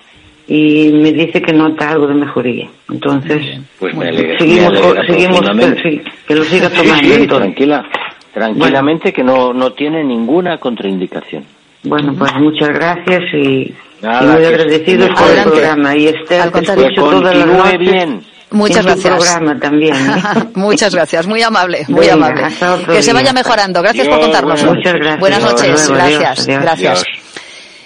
Y 0.48 0.90
me 0.92 1.12
dice 1.14 1.42
que 1.42 1.54
nota 1.54 1.92
algo 1.92 2.08
de 2.08 2.16
mejoría. 2.16 2.68
Entonces, 2.92 3.60
Pues 3.80 3.96
me 3.96 4.10
alegra, 4.10 4.38
seguimos, 4.38 4.72
me 4.74 4.80
alegra 4.80 5.06
seguimos 5.06 5.40
sí, 5.82 6.02
que 6.28 6.36
lo 6.36 6.44
siga 6.44 6.70
Sí, 6.70 6.76
tomando 6.78 7.04
sí, 7.04 7.14
entonces. 7.14 7.38
tranquila, 7.38 7.86
tranquilamente 8.34 9.14
que 9.14 9.24
no, 9.24 9.54
no 9.54 9.72
tiene 9.74 10.04
ninguna 10.04 10.58
contraindicación. 10.58 11.46
Bueno, 11.84 12.14
pues 12.18 12.34
muchas 12.36 12.70
gracias 12.70 13.22
y, 13.34 13.74
Nada, 14.02 14.24
y 14.24 14.28
muy 14.28 14.42
que- 14.42 14.48
agradecidos 14.48 15.10
que 15.10 15.16
por 15.16 15.32
el 15.32 15.44
programa. 15.44 15.96
Y 15.96 16.08
Esther, 16.08 16.42
Al 16.42 16.48
te 16.48 16.54
contrario. 16.54 16.84
Que 16.84 16.90
escucho 16.94 17.10
todas 17.10 17.24
las 17.36 17.46
continúe 17.46 17.58
noches 17.64 17.80
bien. 17.80 18.22
Muchas 18.52 18.78
en 18.78 18.84
tu 18.84 18.88
gracias. 19.02 19.16
programa 19.16 19.60
también. 19.60 19.96
¿eh? 19.96 20.22
Muchas 20.56 20.94
gracias, 20.94 21.26
muy 21.28 21.42
amable, 21.42 21.86
muy 21.88 22.02
Venga, 22.08 22.14
amable. 22.14 22.44
Que 22.88 23.02
se 23.04 23.14
vaya 23.14 23.34
mejorando. 23.34 23.82
Gracias 23.82 24.08
por 24.08 24.18
Dios, 24.18 24.28
contárnoslo. 24.28 24.74
Muchas 24.76 24.94
gracias. 24.94 25.20
Buenas 25.20 25.42
noches, 25.44 25.90
luego, 25.90 25.94
gracias, 26.20 26.48
gracias. 26.48 27.04
Dios. 27.04 27.18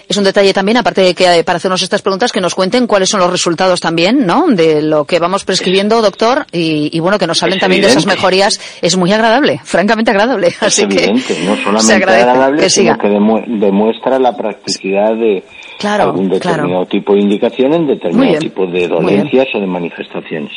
Es 0.08 0.17
un 0.17 0.23
detalle 0.23 0.54
también, 0.54 0.78
aparte 0.78 1.01
de 1.01 1.15
que 1.15 1.25
eh, 1.39 1.43
para 1.43 1.58
hacernos 1.58 1.82
estas 1.82 2.04
preguntas, 2.04 2.32
que 2.32 2.39
nos 2.39 2.54
cuenten 2.54 2.86
cuáles 2.86 3.10
son 3.10 3.19
los 3.21 3.32
resultados 3.32 3.80
también, 3.82 4.23
¿no? 4.28 4.45
De 4.49 4.80
lo 4.84 5.06
que 5.06 5.17
vamos 5.17 5.43
prescribiendo, 5.45 5.99
doctor, 6.04 6.45
y, 6.51 6.95
y 6.95 6.99
bueno, 6.99 7.17
que 7.17 7.25
nos 7.25 7.41
hablen 7.41 7.58
Es 7.58 7.62
también 7.62 7.82
de 7.82 7.88
esas 7.88 8.06
mejorías. 8.06 8.60
Es 8.84 8.97
muy 8.97 9.12
agradable, 9.12 9.62
francamente 9.63 10.12
agradable. 10.12 10.49
Es 10.49 10.62
Así 10.62 10.84
evidente, 10.84 11.36
que 11.36 11.41
no 11.43 11.56
se 11.56 11.63
solamente 11.63 11.93
agradece 11.95 12.21
agradable, 12.30 12.62
que 12.62 12.69
sino 12.69 12.93
siga. 12.93 12.97
que 13.01 13.08
demu- 13.08 13.60
demuestra 13.60 14.19
la 14.19 14.38
practicidad 14.38 15.10
de 15.15 15.43
Claro, 15.80 16.04
algún 16.06 16.30
determinado 16.30 16.68
claro. 16.70 16.86
tipo 16.88 17.14
de 17.14 17.20
indicación 17.22 17.74
en 17.74 17.88
determinado 17.88 18.40
tipo 18.40 18.66
de 18.68 18.88
dolencias 18.88 19.48
o 19.54 19.60
de 19.60 19.68
manifestaciones. 19.68 20.52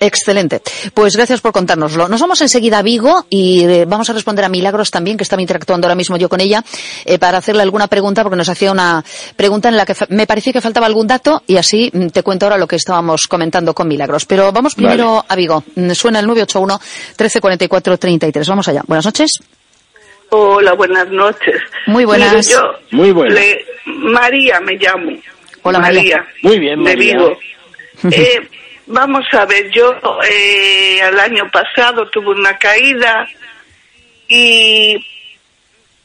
Excelente. 0.00 0.60
Pues 0.94 1.16
gracias 1.16 1.40
por 1.40 1.50
contárnoslo. 1.50 2.06
Nos 2.08 2.20
vamos 2.20 2.40
enseguida 2.40 2.78
a 2.78 2.82
Vigo 2.82 3.26
y 3.30 3.64
eh, 3.64 3.84
vamos 3.84 4.08
a 4.08 4.12
responder 4.12 4.44
a 4.44 4.48
Milagros 4.48 4.92
también, 4.92 5.16
que 5.16 5.24
estaba 5.24 5.42
interactuando 5.42 5.88
ahora 5.88 5.96
mismo 5.96 6.16
yo 6.16 6.28
con 6.28 6.40
ella, 6.40 6.62
eh, 7.04 7.18
para 7.18 7.38
hacerle 7.38 7.62
alguna 7.62 7.88
pregunta, 7.88 8.22
porque 8.22 8.36
nos 8.36 8.48
hacía 8.48 8.70
una 8.70 9.04
pregunta 9.34 9.68
en 9.68 9.76
la 9.76 9.84
que 9.84 9.94
me 10.10 10.24
parecía 10.28 10.52
que 10.52 10.60
faltaba 10.60 10.86
algún 10.86 11.08
dato 11.08 11.42
y 11.48 11.56
así 11.56 11.90
mm, 11.92 12.08
te 12.10 12.22
cuento 12.22 12.46
ahora 12.46 12.58
lo 12.58 12.68
que 12.68 12.76
estábamos 12.76 13.26
comentando 13.26 13.74
con 13.74 13.88
Milagros. 13.88 14.24
Pero 14.24 14.52
vamos 14.52 14.76
primero 14.76 15.14
Vale. 15.14 15.26
a 15.30 15.34
Vigo. 15.34 15.64
Mm, 15.74 15.90
Suena 15.90 16.20
el 16.20 16.26
981 16.28 16.78
1344 17.18 17.98
33. 17.98 18.48
Vamos 18.48 18.68
allá. 18.68 18.82
Buenas 18.86 19.04
noches. 19.06 19.32
Hola, 20.30 20.74
buenas 20.74 21.08
noches. 21.10 21.56
Muy 21.86 22.04
buenas. 22.04 22.30
Mire, 22.34 22.42
yo 22.48 22.60
Muy 22.92 23.10
buenas. 23.12 23.34
le- 23.34 23.64
María 23.96 24.60
me 24.60 24.74
llamo. 24.76 25.12
Hola, 25.62 25.78
María. 25.80 26.26
Muy 26.42 26.58
bien, 26.58 26.82
De 26.84 26.94
María. 26.96 27.16
Vigo. 27.16 27.38
Eh, 28.12 28.48
vamos 28.86 29.24
a 29.32 29.44
ver, 29.44 29.70
yo 29.72 29.92
eh, 30.30 31.00
el 31.02 31.18
año 31.18 31.50
pasado 31.50 32.08
tuve 32.10 32.28
una 32.28 32.56
caída 32.56 33.28
y 34.28 35.04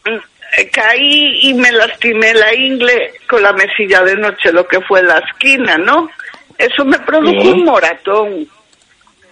mm, 0.04 0.10
eh, 0.58 0.70
caí 0.72 1.50
y 1.50 1.54
me 1.54 1.72
lastimé 1.72 2.34
la 2.34 2.52
ingle 2.56 3.14
con 3.30 3.44
la 3.44 3.54
mesilla 3.54 4.02
de 4.02 4.16
noche, 4.18 4.52
lo 4.52 4.68
que 4.68 4.82
fue 4.82 5.04
la 5.04 5.20
esquina, 5.20 5.78
¿no? 5.78 6.10
Eso 6.58 6.84
me 6.84 6.98
produjo 6.98 7.42
Sí. 7.42 7.48
un 7.50 7.64
moratón. 7.64 8.48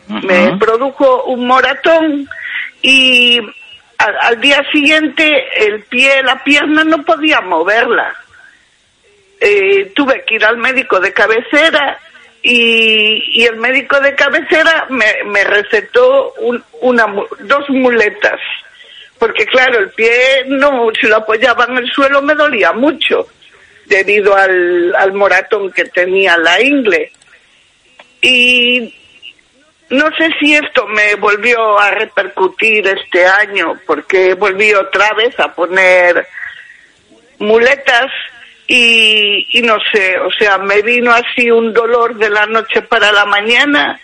me 0.08 0.56
produjo 0.58 1.24
un 1.24 1.48
moratón 1.48 2.28
y 2.84 3.40
al, 3.98 4.16
al 4.22 4.40
día 4.42 4.62
siguiente 4.72 5.48
el 5.66 5.82
pie, 5.86 6.22
la 6.22 6.44
pierna 6.44 6.84
no 6.84 7.04
podía 7.04 7.42
moverla. 7.42 8.14
Eh, 9.44 9.92
tuve 9.96 10.24
que 10.24 10.36
ir 10.36 10.46
al 10.46 10.58
médico 10.58 11.00
de 11.00 11.12
cabecera 11.14 11.98
y, 12.44 13.24
y 13.42 13.44
el 13.46 13.56
médico 13.56 14.00
de 14.00 14.14
cabecera 14.14 14.86
me, 14.90 15.44
recetó 15.44 16.34
un- 16.34 16.64
una, 16.82 17.08
dos 17.40 17.68
muletas. 17.70 18.40
Porque 19.18 19.48
claro, 19.48 19.80
el 19.80 19.90
pie 19.90 20.44
no, 20.46 20.90
si 21.00 21.08
lo 21.08 21.16
apoyaba 21.18 21.66
en 21.66 21.78
el 21.78 21.92
suelo 21.92 22.22
me 22.22 22.36
dolía 22.36 22.72
mucho 22.72 23.28
debido 23.86 24.36
al, 24.36 24.94
al 24.96 25.14
moratón 25.14 25.72
que 25.72 25.86
tenía 25.86 26.38
la 26.38 26.62
ingle. 26.62 27.12
Y 28.22 28.94
no 29.90 30.06
sé 30.18 30.30
si 30.40 30.54
esto 30.56 30.86
me 30.86 31.16
volvió 31.16 31.80
a 31.80 31.90
repercutir 31.92 32.88
este 32.88 33.26
año, 33.26 33.74
porque 33.88 34.36
volví 34.36 34.72
otra 34.76 35.12
vez 35.16 35.40
a 35.40 35.52
poner 35.54 36.28
muletas 37.40 38.12
y, 38.74 39.60
y 39.60 39.62
no 39.64 39.78
sé, 39.92 40.18
o 40.18 40.32
sea, 40.32 40.58
me 40.58 40.82
vino 40.82 41.12
así 41.12 41.52
un 41.52 41.74
dolor 41.74 42.16
de 42.16 42.30
la 42.30 42.46
noche 42.46 42.82
para 42.82 43.12
la 43.12 43.26
mañana 43.26 44.00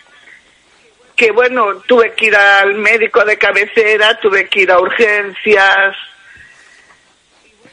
que 1.16 1.30
bueno, 1.30 1.80
tuve 1.86 2.12
que 2.12 2.26
ir 2.26 2.36
al 2.36 2.74
médico 2.74 3.24
de 3.24 3.38
cabecera, 3.38 4.20
tuve 4.20 4.46
que 4.46 4.60
ir 4.60 4.70
a 4.70 4.78
urgencias 4.78 5.96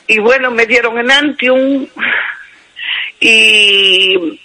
y 0.07 0.19
bueno, 0.19 0.51
me 0.51 0.65
dieron 0.65 0.97
Enantium 0.97 1.85
y 3.19 4.39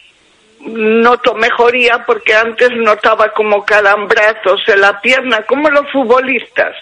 noto 0.58 1.34
mejoría 1.36 2.04
porque 2.04 2.34
antes 2.34 2.70
notaba 2.72 3.32
como 3.32 3.64
calambrazos 3.64 4.60
en 4.66 4.80
la 4.80 5.00
pierna, 5.00 5.42
como 5.42 5.70
los 5.70 5.88
futbolistas 5.92 6.74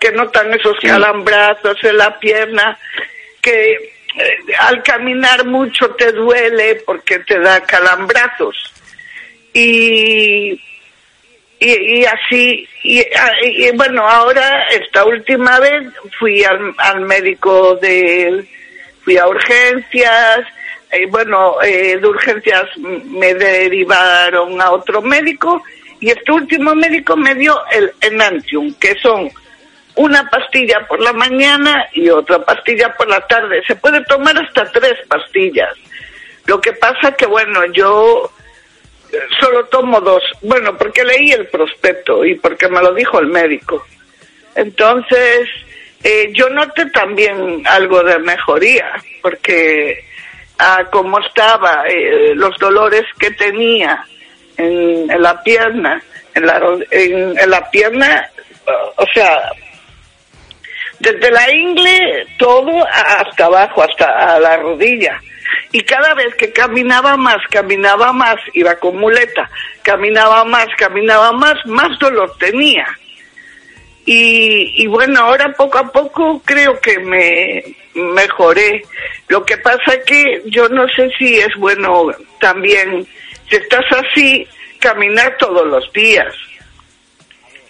que 0.00 0.10
notan 0.10 0.52
esos 0.52 0.76
calambrazos 0.80 1.76
en 1.84 1.96
la 1.96 2.18
pierna, 2.18 2.76
que 3.40 3.92
eh, 4.16 4.54
al 4.58 4.82
caminar 4.82 5.46
mucho 5.46 5.90
te 5.90 6.12
duele 6.12 6.82
porque 6.86 7.18
te 7.20 7.38
da 7.38 7.60
calambrazos. 7.62 8.72
Y, 9.54 10.60
y, 11.60 12.04
así, 12.04 12.68
y, 12.82 13.70
bueno, 13.74 14.08
ahora 14.08 14.66
esta 14.68 15.04
última 15.04 15.60
vez 15.60 15.84
fui 16.18 16.42
al, 16.42 16.74
al 16.78 17.00
médico 17.02 17.76
de, 17.76 18.44
fui 19.04 19.16
a 19.18 19.28
urgencias, 19.28 20.46
y 20.92 21.06
bueno, 21.06 21.62
eh, 21.62 21.98
de 21.98 22.06
urgencias 22.06 22.64
me 22.76 23.34
derivaron 23.34 24.60
a 24.60 24.72
otro 24.72 25.00
médico 25.00 25.62
y 26.00 26.10
este 26.10 26.32
último 26.32 26.74
médico 26.74 27.16
me 27.16 27.34
dio 27.34 27.58
el 27.70 27.92
Enantium, 28.00 28.74
que 28.74 28.94
son 29.00 29.30
una 29.94 30.28
pastilla 30.30 30.86
por 30.88 31.00
la 31.00 31.12
mañana 31.12 31.88
y 31.92 32.08
otra 32.08 32.38
pastilla 32.44 32.94
por 32.94 33.08
la 33.08 33.20
tarde. 33.26 33.62
Se 33.66 33.76
puede 33.76 34.02
tomar 34.04 34.36
hasta 34.38 34.64
tres 34.72 34.94
pastillas. 35.06 35.74
Lo 36.46 36.60
que 36.60 36.72
pasa 36.72 37.12
que, 37.12 37.26
bueno, 37.26 37.64
yo 37.72 38.30
eh, 39.12 39.18
solo 39.40 39.64
tomo 39.66 40.00
dos. 40.00 40.22
Bueno, 40.40 40.76
porque 40.76 41.04
leí 41.04 41.32
el 41.32 41.46
prospecto 41.46 42.24
y 42.24 42.34
porque 42.36 42.68
me 42.68 42.80
lo 42.80 42.94
dijo 42.94 43.18
el 43.20 43.26
médico. 43.26 43.86
Entonces, 44.54 45.48
eh, 46.02 46.30
yo 46.32 46.48
noté 46.48 46.86
también 46.86 47.62
algo 47.66 48.02
de 48.02 48.18
mejoría, 48.18 48.92
porque 49.20 50.04
a 50.58 50.84
como 50.90 51.18
estaba, 51.20 51.84
eh, 51.86 52.34
los 52.34 52.56
dolores 52.58 53.04
que 53.18 53.30
tenía 53.32 54.04
en, 54.56 55.06
la 55.22 55.42
pierna, 55.42 56.02
en 56.34 56.46
la, 56.46 56.60
en 56.90 57.50
la 57.50 57.70
pierna, 57.70 58.30
o 58.96 59.06
sea, 59.14 59.52
desde 61.02 61.32
la 61.32 61.52
ingle 61.52 62.26
todo 62.38 62.86
hasta 62.86 63.46
abajo, 63.46 63.82
hasta 63.82 64.38
la 64.38 64.56
rodilla. 64.58 65.20
Y 65.72 65.80
cada 65.82 66.14
vez 66.14 66.32
que 66.36 66.52
caminaba 66.52 67.16
más, 67.16 67.38
caminaba 67.50 68.12
más, 68.12 68.36
iba 68.52 68.76
con 68.76 68.96
muleta, 68.98 69.50
caminaba 69.82 70.44
más, 70.44 70.68
caminaba 70.78 71.32
más, 71.32 71.54
más 71.66 71.98
dolor 71.98 72.32
tenía. 72.38 72.86
Y, 74.06 74.82
y 74.82 74.86
bueno, 74.86 75.20
ahora 75.20 75.52
poco 75.52 75.78
a 75.78 75.90
poco 75.90 76.40
creo 76.44 76.78
que 76.80 76.98
me 77.00 77.64
mejoré. 77.94 78.82
Lo 79.28 79.44
que 79.44 79.56
pasa 79.58 80.00
que 80.06 80.42
yo 80.46 80.68
no 80.68 80.86
sé 80.88 81.10
si 81.18 81.40
es 81.40 81.54
bueno 81.58 82.10
también, 82.38 83.06
si 83.50 83.56
estás 83.56 83.84
así, 83.90 84.46
caminar 84.78 85.36
todos 85.36 85.66
los 85.66 85.92
días. 85.92 86.32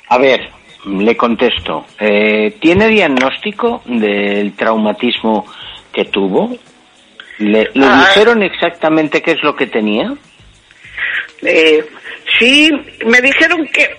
A 0.08 0.18
ver, 0.18 0.50
le 0.86 1.16
contesto. 1.16 1.86
Eh, 1.98 2.56
¿Tiene 2.60 2.88
diagnóstico 2.88 3.82
del 3.84 4.54
traumatismo 4.54 5.46
que 5.92 6.06
tuvo? 6.06 6.56
¿Le, 7.38 7.70
ah. 7.80 8.06
dijeron 8.08 8.42
exactamente 8.42 9.22
qué 9.22 9.32
es 9.32 9.42
lo 9.42 9.54
que 9.54 9.66
tenía? 9.66 10.12
Eh, 11.42 11.84
sí, 12.38 12.70
me 13.06 13.20
dijeron 13.20 13.66
que 13.68 13.90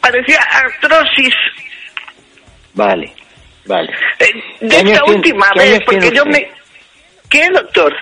parecía 0.00 0.38
artrosis. 0.40 1.34
Vale, 2.74 3.12
vale. 3.66 3.90
Eh, 4.18 4.26
de 4.60 4.76
esta 4.76 5.04
última 5.04 5.48
vez, 5.56 5.80
porque 5.84 6.10
yo 6.12 6.24
me... 6.26 6.50
¿Qué, 7.28 7.48
doctor? 7.50 7.94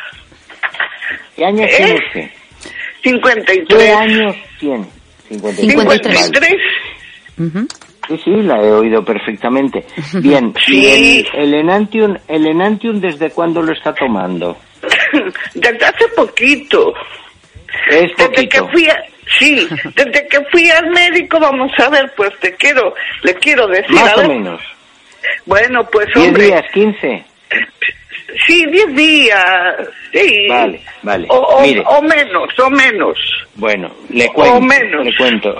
¿Qué 1.34 1.44
años 1.44 1.68
tiene 1.76 1.94
usted? 1.94 2.30
53. 3.02 3.66
¿Qué 3.68 3.90
años 3.90 4.36
tiene? 4.58 4.86
53. 5.28 5.70
53. 5.70 6.54
Sí, 8.08 8.16
sí, 8.24 8.30
la 8.42 8.62
he 8.62 8.70
oído 8.70 9.04
perfectamente. 9.04 9.84
Bien, 10.14 10.54
sí. 10.64 11.24
el, 11.34 11.54
Enantium, 11.54 12.16
el 12.28 12.46
Enantium 12.46 13.00
desde 13.00 13.30
cuándo 13.30 13.62
lo 13.62 13.72
está 13.72 13.92
tomando? 13.94 14.56
Desde 15.54 15.84
hace 15.84 16.08
poquito. 16.14 16.92
Es 17.90 18.12
poquito. 18.12 18.30
Desde 18.30 18.48
que 18.48 18.62
fui 18.70 18.88
a, 18.88 19.04
sí, 19.38 19.68
desde 19.96 20.26
que 20.28 20.38
fui 20.52 20.70
al 20.70 20.90
médico, 20.90 21.40
vamos 21.40 21.72
a 21.78 21.88
ver, 21.88 22.12
pues 22.16 22.30
te 22.40 22.54
quiero, 22.54 22.94
le 23.22 23.34
quiero 23.34 23.66
decir. 23.66 23.90
Más 23.90 24.16
o 24.18 24.28
menos. 24.28 24.60
Bueno, 25.44 25.84
pues 25.90 26.06
¿Diez 26.14 26.28
hombre. 26.28 26.44
días, 26.44 26.64
quince? 26.72 27.24
Sí, 28.46 28.64
diez 28.66 28.94
días, 28.94 29.76
sí. 30.12 30.46
Vale, 30.48 30.80
vale. 31.02 31.26
O, 31.30 31.36
o, 31.36 31.62
Mire. 31.62 31.82
o 31.86 32.02
menos, 32.02 32.58
o 32.58 32.70
menos. 32.70 33.18
Bueno, 33.54 33.90
le 34.10 34.28
cuento. 34.28 34.56
O 34.56 34.60
menos. 34.60 35.04
Le 35.04 35.16
cuento. 35.16 35.54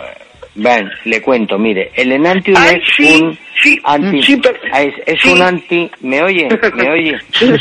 Ven, 0.58 0.90
le 1.04 1.20
cuento, 1.22 1.58
mire, 1.58 1.90
el 1.94 2.12
Enantium 2.12 2.56
Ay, 2.58 2.76
es 2.76 2.82
sí, 2.96 3.22
un 3.22 3.38
sí, 3.62 3.80
anti, 3.84 4.22
sí, 4.22 4.36
pero- 4.38 4.58
es, 5.04 5.24
un 5.26 5.42
anti, 5.42 5.90
¿me 6.00 6.22
oye? 6.22 6.48
¿Me 6.74 6.90
oye? 6.90 7.18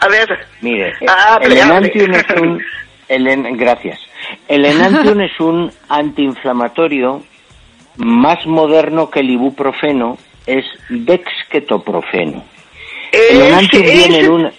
A 0.00 0.08
ver. 0.08 0.28
Mire, 0.60 0.92
Hable, 1.08 1.46
el. 1.46 1.52
Enantium 1.58 2.14
es 2.14 2.24
un, 2.40 2.62
el 3.08 3.26
en- 3.26 3.56
gracias, 3.56 3.98
el 4.46 4.64
Enantium 4.66 5.20
es 5.22 5.40
un 5.40 5.72
antiinflamatorio 5.88 7.22
más 7.96 8.46
moderno 8.46 9.10
que 9.10 9.20
el 9.20 9.30
ibuprofeno, 9.30 10.16
es 10.46 10.64
dexketoprofeno. 10.88 12.44
El 13.12 13.40
Enantium 13.42 13.82
viene 13.82 14.18
en 14.20 14.30
una... 14.30 14.52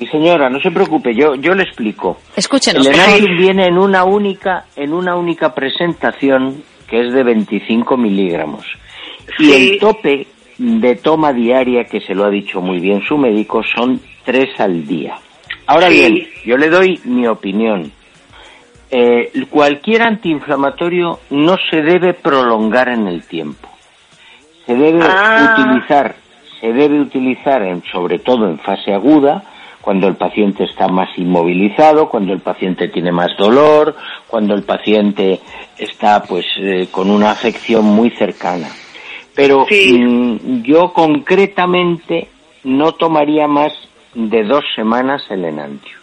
Y 0.00 0.06
señora, 0.06 0.48
no 0.48 0.60
se 0.60 0.70
preocupe, 0.70 1.14
yo, 1.14 1.34
yo 1.34 1.54
le 1.54 1.64
explico. 1.64 2.18
Escúchenos, 2.36 2.86
El. 2.86 2.94
Enantium 2.94 3.36
viene 3.36 3.66
en 3.66 3.78
una 3.78 4.04
única, 4.04 4.64
en 4.76 4.92
una 4.92 5.16
única 5.16 5.54
presentación 5.54 6.62
que 6.88 7.06
es 7.06 7.12
de 7.12 7.22
25 7.24 7.96
miligramos. 7.96 8.64
Y 9.38 9.44
Sí. 9.44 9.70
el 9.72 9.78
tope 9.80 10.26
de 10.58 10.96
toma 10.96 11.32
diaria, 11.32 11.84
que 11.84 12.00
se 12.00 12.14
lo 12.14 12.24
ha 12.24 12.30
dicho 12.30 12.60
muy 12.60 12.78
bien 12.80 13.02
su 13.02 13.18
médico, 13.18 13.62
son 13.62 14.00
tres 14.24 14.48
al 14.60 14.86
día. 14.86 15.16
Ahora 15.66 15.88
Sí. 15.88 15.94
bien, 15.94 16.28
yo 16.44 16.56
le 16.56 16.68
doy 16.70 17.00
mi 17.04 17.26
opinión. 17.26 17.92
Eh, 18.90 19.30
cualquier 19.50 20.02
antiinflamatorio 20.02 21.20
no 21.30 21.56
se 21.70 21.82
debe 21.82 22.14
prolongar 22.14 22.88
en 22.88 23.06
el 23.06 23.22
tiempo. 23.24 23.68
Se 24.64 24.74
debe 24.74 25.00
Ah. 25.02 25.56
utilizar, 25.58 26.14
se 26.60 26.72
debe 26.72 27.00
utilizar 27.00 27.62
en, 27.62 27.82
sobre 27.92 28.18
todo 28.18 28.48
en 28.48 28.58
fase 28.60 28.94
aguda, 28.94 29.42
cuando 29.80 30.08
el 30.08 30.16
paciente 30.16 30.64
está 30.64 30.88
más 30.88 31.08
inmovilizado, 31.16 32.08
cuando 32.08 32.32
el 32.32 32.40
paciente 32.40 32.88
tiene 32.88 33.12
más 33.12 33.36
dolor, 33.38 33.96
cuando 34.26 34.54
el 34.54 34.62
paciente 34.62 35.40
está 35.78 36.22
pues 36.24 36.44
eh, 36.58 36.88
con 36.90 37.10
una 37.10 37.30
afección 37.30 37.84
muy 37.84 38.10
cercana. 38.10 38.68
Pero 39.34 39.66
Sí. 39.68 39.96
mm, 39.98 40.62
yo 40.62 40.92
concretamente 40.92 42.28
no 42.64 42.92
tomaría 42.92 43.46
más 43.46 43.72
de 44.14 44.42
dos 44.44 44.64
semanas 44.74 45.22
el 45.30 45.44
enantio. 45.44 45.96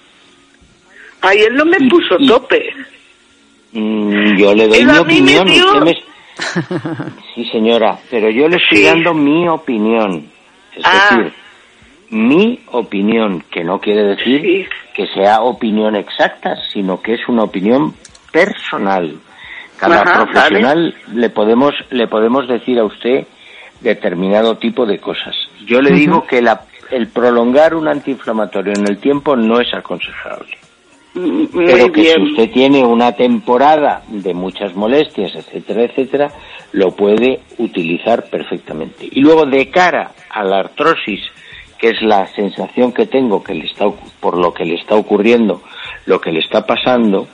Ay, 1.22 1.40
él 1.40 1.56
no 1.56 1.66
me 1.66 1.78
Y- 1.80 1.90
puso 1.90 2.16
y- 2.20 2.28
tope. 2.28 2.70
Mm, 3.74 4.38
yo 4.38 4.54
le 4.56 4.68
doy 4.68 4.78
Él 4.80 4.86
mi 4.88 4.94
me 4.94 5.00
opinión. 5.00 5.46
dio- 5.48 5.68
usted 5.68 5.82
me- 5.82 6.04
Sí, 7.36 7.46
señora, 7.52 7.98
pero 8.10 8.30
yo 8.30 8.48
le 8.48 8.58
estoy 8.58 8.78
Sí. 8.80 8.84
dando 8.86 9.14
mi 9.14 9.48
opinión. 9.48 10.26
Es 10.76 10.84
Ah. 10.86 11.10
decir, 11.18 11.34
mi 12.10 12.60
opinión, 12.72 13.44
que 13.52 13.63
no 13.63 13.80
quiere 13.80 14.04
decir 14.04 14.41
Sí. 14.41 14.65
que 14.94 15.08
sea 15.08 15.41
opinión 15.41 15.96
exacta, 15.96 16.56
sino 16.72 17.02
que 17.02 17.13
es 17.15 17.28
una 17.28 17.44
opinión 17.44 17.94
personal. 18.32 19.15
Cada 19.78 20.02
Ajá, 20.02 20.24
profesional 20.26 20.96
le 21.13 21.30
podemos 21.30 21.74
le 21.89 22.08
podemos 22.08 22.48
decir 22.48 22.80
a 22.80 22.86
usted 22.86 23.26
determinado 23.82 24.58
tipo 24.58 24.86
de 24.86 25.00
cosas. 25.00 25.36
Yo 25.65 25.82
le 25.82 25.91
digo 25.91 26.26
que 26.26 26.41
la- 26.41 26.62
el 26.91 27.08
prolongar 27.08 27.76
un 27.76 27.88
antiinflamatorio 27.88 28.74
en 28.78 28.88
el 28.88 28.98
tiempo 29.00 29.36
no 29.36 29.60
es 29.60 29.74
aconsejable 29.74 30.58
Mm, 31.18 31.48
Muy 31.54 31.65
pero 31.65 31.91
que 31.94 32.02
bien. 32.02 32.15
si 32.15 32.22
usted 32.32 32.52
tiene 32.52 32.84
una 32.84 33.13
temporada 33.13 34.02
de 34.10 34.34
muchas 34.34 34.76
molestias, 34.76 35.34
etcétera, 35.34 35.84
etcétera, 35.84 36.30
lo 36.74 36.91
puede 36.91 37.39
utilizar 37.58 38.26
perfectamente. 38.30 39.08
Y 39.10 39.22
luego 39.22 39.46
de 39.46 39.70
cara 39.70 40.12
a 40.30 40.44
la 40.44 40.60
artrosis, 40.60 41.22
que 41.86 41.91
es 41.91 42.02
la 42.02 42.26
sensación 42.34 42.91
que 42.91 43.06
tengo 43.06 43.43
que 43.43 43.54
le 43.54 43.65
está 43.65 43.86
por 44.19 44.39
lo 44.39 44.52
que 44.56 44.65
le 44.65 44.74
está 44.74 44.95
ocurriendo, 44.95 45.62
lo 46.08 46.19
que 46.19 46.32
le 46.32 46.39
está 46.39 46.65
pasando, 46.65 47.28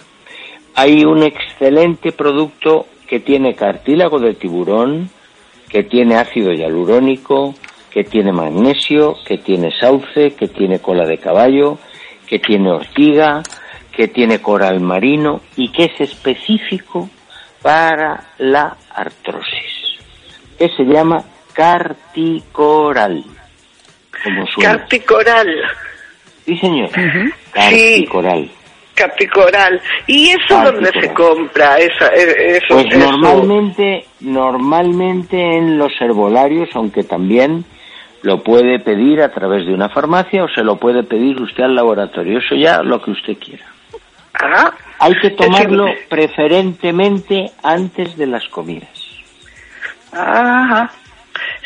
hay 0.76 1.06
un 1.06 1.24
excelente 1.24 2.12
producto 2.12 2.86
que 3.08 3.22
tiene 3.22 3.56
cartílago 3.56 4.20
de 4.20 4.34
tiburón, 4.34 5.10
que 5.70 5.84
tiene 5.84 6.16
ácido 6.16 6.52
hialurónico, 6.52 7.56
que 7.92 8.04
tiene 8.04 8.34
magnesio, 8.34 9.16
que 9.26 9.38
tiene 9.38 9.72
sauce, 9.80 10.32
que 10.32 10.50
tiene 10.50 10.80
cola 10.80 11.06
de 11.06 11.18
caballo, 11.18 11.78
que 12.28 12.40
tiene 12.40 12.74
ortiga, 12.74 13.44
que 13.96 14.10
tiene 14.10 14.42
coral 14.42 14.82
marino 14.82 15.40
y 15.56 15.70
que 15.70 15.86
es 15.86 16.02
específico 16.02 17.10
para 17.62 18.32
la 18.38 18.76
artrosis, 18.94 19.96
que 20.58 20.68
se 20.76 20.84
llama 20.84 21.24
carticoral. 21.54 23.24
Como 24.24 24.46
suena. 24.48 24.78
Carticoral. 24.78 25.48
Sí, 26.46 26.58
señor. 26.58 26.90
Carticoral. 27.52 28.50
Carticoral. 28.96 29.82
¿Y 30.08 30.30
eso 30.30 30.62
dónde 30.64 30.92
se 31.00 31.14
compra? 31.14 31.78
Esa, 31.80 32.08
e- 32.10 32.58
eso, 32.58 32.66
Pues 32.76 32.86
eso? 32.90 32.98
normalmente, 33.12 34.06
normalmente 34.20 35.58
en 35.58 35.78
los 35.78 35.92
herbolarios, 36.00 36.70
aunque 36.76 37.04
también 37.04 37.64
lo 38.22 38.44
puede 38.44 38.80
pedir 38.80 39.22
a 39.22 39.32
través 39.32 39.66
de 39.66 39.74
una 39.74 39.90
farmacia 39.90 40.44
o 40.44 40.48
se 40.50 40.64
lo 40.64 40.76
puede 40.78 41.04
pedir 41.04 41.42
usted 41.42 41.64
al 41.64 41.76
laboratorio. 41.76 42.38
Eso 42.40 42.56
ya 42.56 42.84
lo 42.84 43.02
que 43.02 43.12
usted 43.12 43.38
quiera. 43.38 43.66
Ah, 44.34 44.72
Hay 45.00 45.14
que 45.20 45.32
tomarlo 45.32 45.86
preferentemente 46.10 47.52
antes 47.64 48.16
de 48.18 48.28
las 48.28 48.48
comidas. 48.50 48.90
Ajá. 50.12 50.92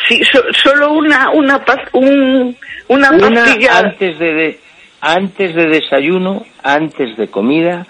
Sí, 0.07 0.21
so- 0.31 0.43
solo 0.63 0.91
una, 0.93 1.29
una, 1.31 1.63
un, 1.93 2.55
una, 2.89 3.11
Una 3.11 3.29
pastilla. 3.43 3.79
antes 3.79 4.19
de, 4.19 4.33
de- 4.33 4.59
antes 5.01 5.55
de 5.55 5.67
desayuno, 5.67 6.45
antes 6.63 7.15
de 7.17 7.27
comida 7.27 7.85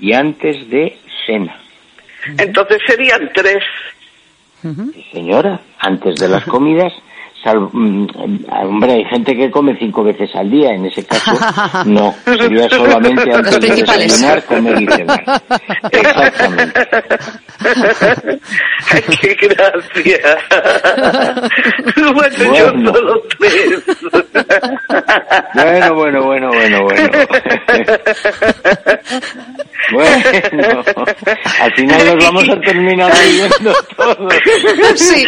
y 0.00 0.12
antes 0.12 0.68
de 0.68 0.96
cena. 1.26 1.56
Entonces 2.38 2.78
serían 2.86 3.30
tres. 3.34 3.62
Sí, 4.62 5.06
Señora, 5.12 5.60
antes 5.78 6.16
de 6.16 6.28
las 6.28 6.44
comidas, 6.44 6.92
mm, 7.54 8.06
hombre, 8.50 8.92
hay 8.92 9.04
gente 9.04 9.36
que 9.36 9.50
come 9.50 9.76
cinco 9.78 10.02
veces 10.04 10.34
al 10.34 10.50
día, 10.50 10.72
en 10.72 10.86
ese 10.86 11.04
caso 11.04 11.32
no, 11.86 12.14
sería 12.24 12.68
solamente 12.68 13.32
antes 13.32 13.60
de 13.60 13.68
desayunar, 13.68 14.44
comer 14.44 14.82
y 14.82 14.86
cenar. 14.86 15.24
Exactamente. 15.92 16.80
Qué 19.20 19.34
gracia. 19.48 20.38
bueno, 22.14 22.36
yo 22.38 22.72
Bueno. 22.72 22.92
solo 22.94 23.22
tres. 23.38 23.84
Bueno, 25.54 25.94
bueno, 25.94 26.22
bueno, 26.24 26.48
bueno, 26.50 26.82
bueno. 26.84 27.10
Bueno, 29.92 30.82
al 31.60 31.74
final 31.74 32.06
nos 32.06 32.24
vamos 32.24 32.48
a 32.48 32.60
terminar 32.60 33.12
riendo 33.12 33.72
todos. 33.96 34.34
Sí. 34.96 35.26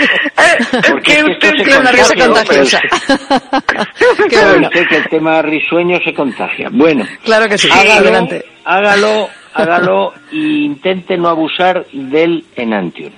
Porque 0.91 1.13
que 1.13 1.19
es 1.19 1.25
que 1.41 1.49
usted 1.49 2.08
se 2.09 2.17
contagiosa. 2.17 2.81
Qué 4.29 4.37
Sabe 4.37 4.51
bueno. 4.53 4.69
usted 4.69 4.89
que 4.89 4.97
el 4.97 5.09
tema 5.09 5.43
risueño 5.43 5.99
se 6.05 6.15
contagia. 6.15 6.69
Bueno, 6.73 7.07
Claro 7.25 7.49
que 7.49 7.59
sí. 7.59 7.69
hágalo, 7.71 8.01
Adelante. 8.01 8.45
hágalo, 8.65 9.29
hágalo 9.55 10.15
e 10.33 10.37
intente 10.37 11.17
no 11.17 11.29
abusar 11.29 11.85
del 11.93 12.45
enantium. 12.57 13.13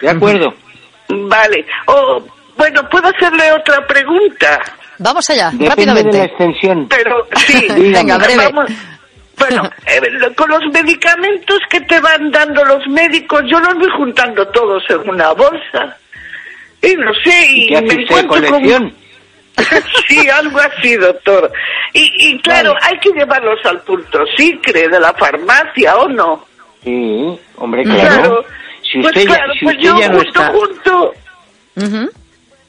¿De 0.00 0.10
acuerdo? 0.10 0.54
Vale. 1.08 1.64
Oh, 1.86 2.22
bueno, 2.56 2.88
¿puedo 2.88 3.08
hacerle 3.08 3.52
otra 3.52 3.86
pregunta? 3.86 4.60
Vamos 4.98 5.28
allá, 5.30 5.50
Depende 5.52 5.60
de 5.60 5.66
la 5.68 5.94
rápidamente. 5.94 6.22
extensión. 6.24 6.86
Pero 6.88 7.26
sí. 7.36 7.66
Venga, 7.92 8.18
breve. 8.18 8.44
Vamos. 8.52 8.70
Bueno, 9.38 9.70
eh, 9.86 10.00
con 10.34 10.48
los 10.50 10.62
medicamentos 10.72 11.58
que 11.70 11.80
te 11.82 12.00
van 12.00 12.30
dando 12.30 12.64
los 12.64 12.86
médicos, 12.88 13.42
yo 13.50 13.60
los 13.60 13.74
voy 13.74 13.88
juntando 13.96 14.46
todos 14.48 14.82
en 14.88 15.08
una 15.10 15.32
bolsa. 15.32 15.96
Y 16.90 16.94
no 16.96 17.12
sé, 17.24 17.46
y, 17.48 17.64
¿Y 17.64 17.68
qué 17.68 17.76
hace 17.76 17.84
me 17.96 18.02
usted 18.04 18.18
encuentro 18.18 18.30
con- 18.30 18.60
colección? 18.62 18.94
sí, 20.08 20.28
algo 20.28 20.58
así, 20.60 20.96
doctor. 20.96 21.50
Y, 21.94 22.12
y 22.18 22.38
claro, 22.40 22.74
Vale. 22.74 22.86
hay 22.86 22.98
que 23.00 23.10
llevarlos 23.18 23.58
al 23.64 23.80
punto 23.82 24.24
sicre 24.36 24.88
de 24.88 25.00
la 25.00 25.12
farmacia, 25.14 25.96
¿o 25.96 26.08
no? 26.08 26.46
Sí, 26.84 27.38
hombre, 27.56 27.82
claro. 27.84 28.44
Si 28.82 28.98
pues 29.00 29.16
usted, 29.16 29.28
ya- 29.28 29.34
claro, 29.36 29.52
si 29.54 29.64
pues 29.64 29.76
usted 29.76 29.88
yo 29.88 29.98
ya 29.98 30.08
no 30.08 30.14
junto, 30.18 30.28
está... 30.28 30.52
junto. 30.52 31.14
Ujú. 31.76 32.10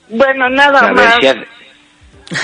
Bueno, 0.09 0.49
nada 0.49 0.91
más. 0.93 1.15
si 1.19 1.27
hace- 1.27 1.47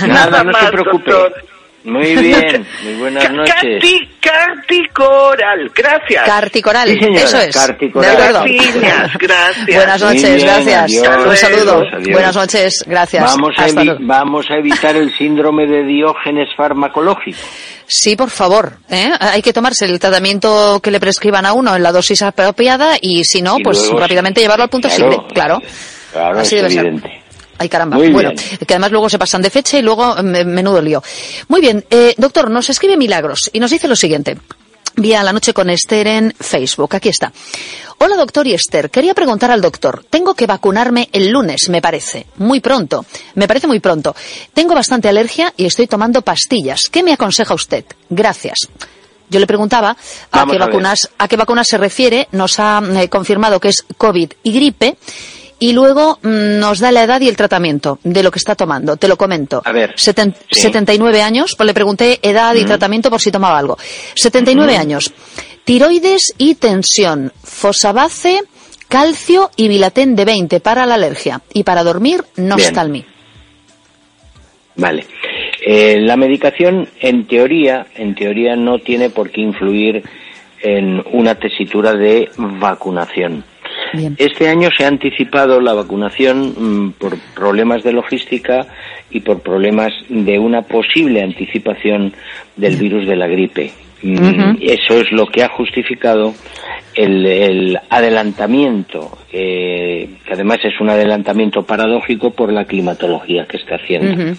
Nada 0.07 0.25
Nada, 0.29 0.43
no 0.43 0.51
más, 0.51 0.65
se 0.65 0.71
preocupe. 0.71 1.11
doctor. 1.11 1.45
Muy 1.83 2.15
bien, 2.15 2.65
muy 2.83 2.93
buenas 2.95 3.29
noches. 3.31 3.53
Carti, 3.53 4.09
carticoral, 4.21 5.69
gracias. 5.75 6.25
Carticoral, 6.25 6.89
Sí, 6.89 6.99
señora, 6.99 7.21
eso 7.25 7.37
es. 7.39 7.55
carticoral. 7.55 8.15
De 8.17 8.23
acuerdo. 8.23 8.43
Gracias, 8.43 9.11
gracias. 9.19 9.75
Buenas 9.75 10.01
Muy 10.03 10.13
noches, 10.15 10.35
bien, 10.35 10.47
gracias. 10.47 10.81
adiós, 10.83 11.25
Un 11.27 11.37
saludo. 11.37 11.73
adiós, 11.79 11.93
adiós. 11.93 12.11
Buenas 12.13 12.35
noches, 12.35 12.83
gracias. 12.87 13.23
Vamos 13.23 13.51
a, 13.57 13.65
Hasta 13.65 13.81
vamos 13.99 14.45
a 14.49 14.55
evitar 14.57 14.95
el 14.95 15.13
síndrome 15.17 15.67
de 15.67 15.83
diógenes 15.83 16.49
farmacológico. 16.55 17.37
Sí, 17.85 18.15
por 18.15 18.29
favor. 18.29 18.73
¿eh? 18.89 19.11
Hay 19.19 19.41
que 19.41 19.51
tomarse 19.53 19.85
el 19.85 19.99
tratamiento 19.99 20.79
que 20.81 20.89
le 20.89 20.99
prescriban 21.01 21.45
a 21.45 21.53
uno 21.53 21.75
en 21.75 21.83
la 21.83 21.91
dosis 21.91 22.21
apropiada 22.21 22.95
y 23.01 23.23
si 23.25 23.41
no, 23.41 23.57
Y 23.59 23.63
pues 23.63 23.77
luego- 23.83 23.99
rápidamente 23.99 24.39
llevarlo 24.41 24.63
al 24.63 24.69
punto 24.69 24.87
Claro, 24.87 25.11
simple. 25.11 25.33
Claro. 25.33 25.59
Claro, 26.13 26.39
Así 26.39 26.55
es 26.57 26.61
debe 26.73 26.99
ser. 26.99 27.22
Ay, 27.57 27.69
caramba. 27.69 27.97
Muy 27.97 28.11
bueno, 28.11 28.31
bien. 28.31 28.57
que 28.67 28.73
además 28.73 28.91
luego 28.91 29.09
se 29.09 29.19
pasan 29.19 29.41
de 29.41 29.49
fecha 29.49 29.77
y 29.77 29.81
luego 29.81 30.15
mm, 30.15 30.45
menudo 30.45 30.81
lío. 30.81 31.03
Muy 31.47 31.61
bien, 31.61 31.85
eh, 31.89 32.15
doctor, 32.17 32.49
nos 32.49 32.69
escribe 32.69 32.97
Milagros 32.97 33.49
y 33.53 33.59
nos 33.59 33.71
dice 33.71 33.87
lo 33.87 33.95
siguiente. 33.95 34.37
Vía 34.95 35.23
la 35.23 35.33
noche 35.33 35.53
con 35.53 35.69
Esther 35.71 36.07
en 36.07 36.33
Facebook. 36.39 36.95
Aquí 36.95 37.09
está. 37.09 37.33
Hola, 37.97 38.15
doctor 38.15 38.45
y 38.45 38.53
Esther. 38.53 38.91
Quería 38.91 39.15
preguntar 39.15 39.49
al 39.49 39.61
doctor. 39.61 40.05
Tengo 40.07 40.35
que 40.35 40.45
vacunarme 40.45 41.09
el 41.11 41.29
lunes, 41.29 41.69
me 41.69 41.81
parece. 41.81 42.27
Muy 42.37 42.59
pronto. 42.59 43.05
Me 43.33 43.47
parece 43.47 43.65
muy 43.65 43.79
pronto. 43.79 44.15
Tengo 44.53 44.75
bastante 44.75 45.09
alergia 45.09 45.51
y 45.57 45.65
estoy 45.65 45.87
tomando 45.87 46.21
pastillas. 46.21 46.83
¿Qué 46.91 47.01
me 47.01 47.13
aconseja 47.13 47.55
usted? 47.55 47.85
Gracias. 48.09 48.67
Yo 49.29 49.39
le 49.39 49.47
preguntaba 49.47 49.91
a 49.91 50.37
Vamos 50.37 50.55
qué 50.55 50.61
a 50.61 50.65
vacunas 50.67 51.09
a 51.17 51.27
qué 51.27 51.37
vacunas 51.37 51.67
se 51.67 51.77
refiere. 51.77 52.27
Nos 52.33 52.59
ha 52.59 52.83
eh, 53.01 53.09
confirmado 53.09 53.59
que 53.59 53.69
es 53.69 53.83
COVID 53.97 54.31
y 54.43 54.51
gripe. 54.51 54.97
Y 55.59 55.73
luego 55.73 56.19
mm, 56.21 56.59
nos 56.59 56.79
da 56.79 56.91
la 56.91 57.03
edad 57.03 57.21
y 57.21 57.29
el 57.29 57.37
tratamiento 57.37 57.99
de 58.03 58.21
lo 58.23 58.31
que 58.31 58.39
está 58.39 58.55
tomando. 58.55 58.97
Te 58.97 59.07
lo 59.07 59.17
comento. 59.17 59.61
A 59.63 59.71
ver, 59.71 59.95
Seten- 59.95 60.35
sí. 60.51 60.61
79 60.61 61.21
años, 61.21 61.55
pues 61.55 61.65
le 61.67 61.73
pregunté 61.73 62.19
edad 62.21 62.53
y 62.55 62.65
tratamiento 62.65 63.09
por 63.09 63.21
si 63.21 63.31
tomaba 63.31 63.57
algo. 63.57 63.77
79 64.15 64.75
años. 64.77 65.13
Tiroides 65.63 66.33
y 66.37 66.55
tensión. 66.55 67.31
Fosabase, 67.43 68.41
calcio 68.89 69.49
y 69.55 69.67
bilatén 69.69 70.15
de 70.15 70.25
20 70.25 70.59
para 70.59 70.85
la 70.85 70.95
alergia. 70.95 71.41
Y 71.53 71.63
para 71.63 71.83
dormir, 71.83 72.23
Nostalmi. 72.35 73.05
Vale. 74.75 75.05
Eh, 75.65 75.99
la 76.01 76.17
medicación, 76.17 76.89
en 76.99 77.27
teoría, 77.27 77.87
en 77.95 78.15
teoría 78.15 78.55
no 78.55 78.79
tiene 78.79 79.09
por 79.09 79.29
qué 79.29 79.41
influir 79.41 80.03
en 80.61 81.01
una 81.13 81.35
tesitura 81.35 81.93
de 81.93 82.29
vacunación. 82.37 83.45
Bien. 83.93 84.15
Este 84.17 84.49
año 84.49 84.69
se 84.75 84.85
ha 84.85 84.87
anticipado 84.87 85.61
la 85.61 85.73
vacunación 85.73 86.53
mm, 86.57 86.91
por 86.93 87.17
problemas 87.35 87.83
de 87.83 87.93
logística 87.93 88.67
y 89.11 89.19
por 89.19 89.41
problemas 89.41 89.93
de 90.09 90.39
una 90.39 90.63
posible 90.63 91.21
anticipación 91.21 92.13
del 92.55 92.75
virus 92.77 93.05
de 93.07 93.15
la 93.15 93.27
gripe. 93.27 93.71
Ujú. 94.03 94.57
Eso 94.59 94.99
es 94.99 95.11
lo 95.11 95.27
que 95.27 95.43
ha 95.43 95.49
justificado 95.49 96.33
el, 96.93 97.25
el 97.25 97.79
adelantamiento, 97.89 99.17
eh, 99.31 100.09
que 100.25 100.33
además 100.33 100.59
es 100.63 100.79
un 100.81 100.89
adelantamiento 100.89 101.63
paradójico 101.63 102.31
por 102.31 102.51
la 102.51 102.65
climatología 102.65 103.45
que 103.45 103.57
está 103.57 103.75
haciendo. 103.75 104.35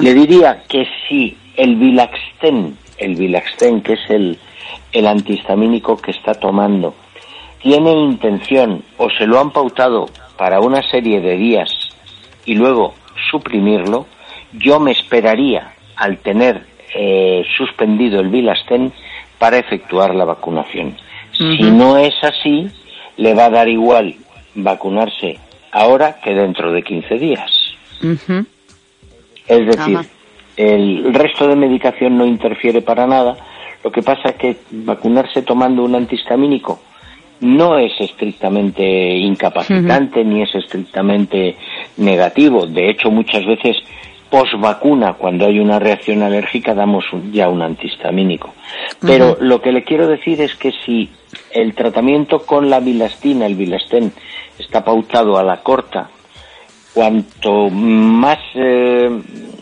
Le 0.00 0.14
diría 0.14 0.62
que 0.68 0.86
si 1.06 1.36
el 1.56 1.76
Vilaxten, 1.76 2.76
el 2.98 3.14
Vilaxten 3.14 3.82
que 3.82 3.92
es 3.92 4.10
el, 4.10 4.38
el 4.92 5.06
antihistamínico 5.06 5.98
que 5.98 6.12
está 6.12 6.32
tomando, 6.32 6.94
tiene 7.64 7.92
intención 7.92 8.82
o 8.98 9.08
se 9.08 9.26
lo 9.26 9.40
han 9.40 9.50
pautado 9.50 10.06
para 10.36 10.60
una 10.60 10.82
serie 10.90 11.22
de 11.22 11.38
días 11.38 11.70
y 12.44 12.56
luego 12.56 12.92
suprimirlo, 13.30 14.06
yo 14.52 14.78
me 14.78 14.92
esperaría 14.92 15.72
al 15.96 16.18
tener 16.18 16.66
eh, 16.94 17.42
suspendido 17.56 18.20
el 18.20 18.28
Vilasten 18.28 18.92
para 19.38 19.56
efectuar 19.56 20.14
la 20.14 20.26
vacunación. 20.26 20.94
Si 21.32 21.62
no 21.62 21.96
es 21.96 22.14
así, 22.22 22.68
le 23.16 23.32
va 23.32 23.46
a 23.46 23.50
dar 23.50 23.68
igual 23.68 24.14
vacunarse 24.54 25.40
ahora 25.72 26.20
que 26.20 26.34
dentro 26.34 26.70
de 26.70 26.82
15 26.82 27.18
días. 27.18 27.50
Es 29.48 29.66
decir, 29.66 30.00
el 30.58 31.14
resto 31.14 31.48
de 31.48 31.56
medicación 31.56 32.18
no 32.18 32.26
interfiere 32.26 32.82
para 32.82 33.06
nada. 33.06 33.36
Lo 33.82 33.90
que 33.90 34.02
pasa 34.02 34.28
es 34.28 34.34
que 34.36 34.56
vacunarse 34.70 35.40
tomando 35.42 35.82
un 35.82 35.94
antihistamínico 35.94 36.78
no 37.44 37.78
es 37.78 37.92
estrictamente 38.00 38.82
incapacitante 39.16 40.24
ni 40.24 40.42
es 40.42 40.54
estrictamente 40.54 41.56
negativo. 41.98 42.66
De 42.66 42.90
hecho, 42.90 43.10
muchas 43.10 43.44
veces 43.46 43.76
post-vacuna, 44.30 45.14
cuando 45.14 45.46
hay 45.46 45.60
una 45.60 45.78
reacción 45.78 46.22
alérgica, 46.22 46.74
damos 46.74 47.04
un- 47.12 47.32
ya 47.32 47.48
un 47.48 47.62
antihistamínico. 47.62 48.52
Pero 49.00 49.36
lo 49.40 49.60
que 49.60 49.70
le 49.72 49.84
quiero 49.84 50.08
decir 50.08 50.40
es 50.40 50.54
que 50.56 50.72
si 50.84 51.08
el 51.52 51.74
tratamiento 51.74 52.40
con 52.40 52.68
la 52.68 52.80
bilastina, 52.80 53.46
el 53.46 53.54
bilastén, 53.54 54.12
está 54.58 54.84
pautado 54.84 55.38
a 55.38 55.42
la 55.44 55.58
corta, 55.58 56.10
cuanto 56.94 57.68
más 57.70 58.38
eh, 58.54 59.10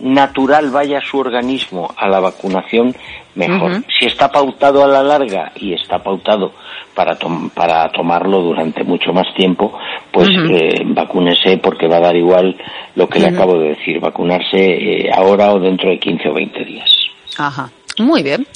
natural 0.03 0.71
vaya 0.71 1.01
su 1.01 1.19
organismo 1.19 1.93
a 1.97 2.07
la 2.07 2.21
vacunación, 2.21 2.95
mejor. 3.35 3.83
Si 3.99 4.07
está 4.07 4.31
pautado 4.31 4.85
a 4.85 4.89
la 4.89 5.03
larga 5.03 5.53
y 5.57 5.73
está 5.73 6.03
pautado 6.03 6.53
para, 6.95 7.17
para 7.55 7.89
tomarlo 7.91 8.43
durante 8.43 8.85
mucho 8.85 9.13
más 9.13 9.27
tiempo, 9.35 9.73
pues 10.13 10.29
eh, 10.51 10.83
vacúnese 10.85 11.57
porque 11.59 11.89
va 11.89 11.97
a 11.97 12.01
dar 12.01 12.17
igual 12.17 12.55
lo 12.95 13.09
que 13.09 13.19
le 13.19 13.29
acabo 13.29 13.59
de 13.59 13.71
decir, 13.71 13.99
vacunarse 13.99 14.59
eh, 14.59 15.11
ahora 15.13 15.53
o 15.53 15.59
dentro 15.59 15.89
de 15.89 15.99
15 15.99 16.29
o 16.29 16.35
20 16.35 16.65
días. 16.65 16.91
Ajá. 17.39 17.71
Muy 18.03 18.23
bien. 18.23 18.47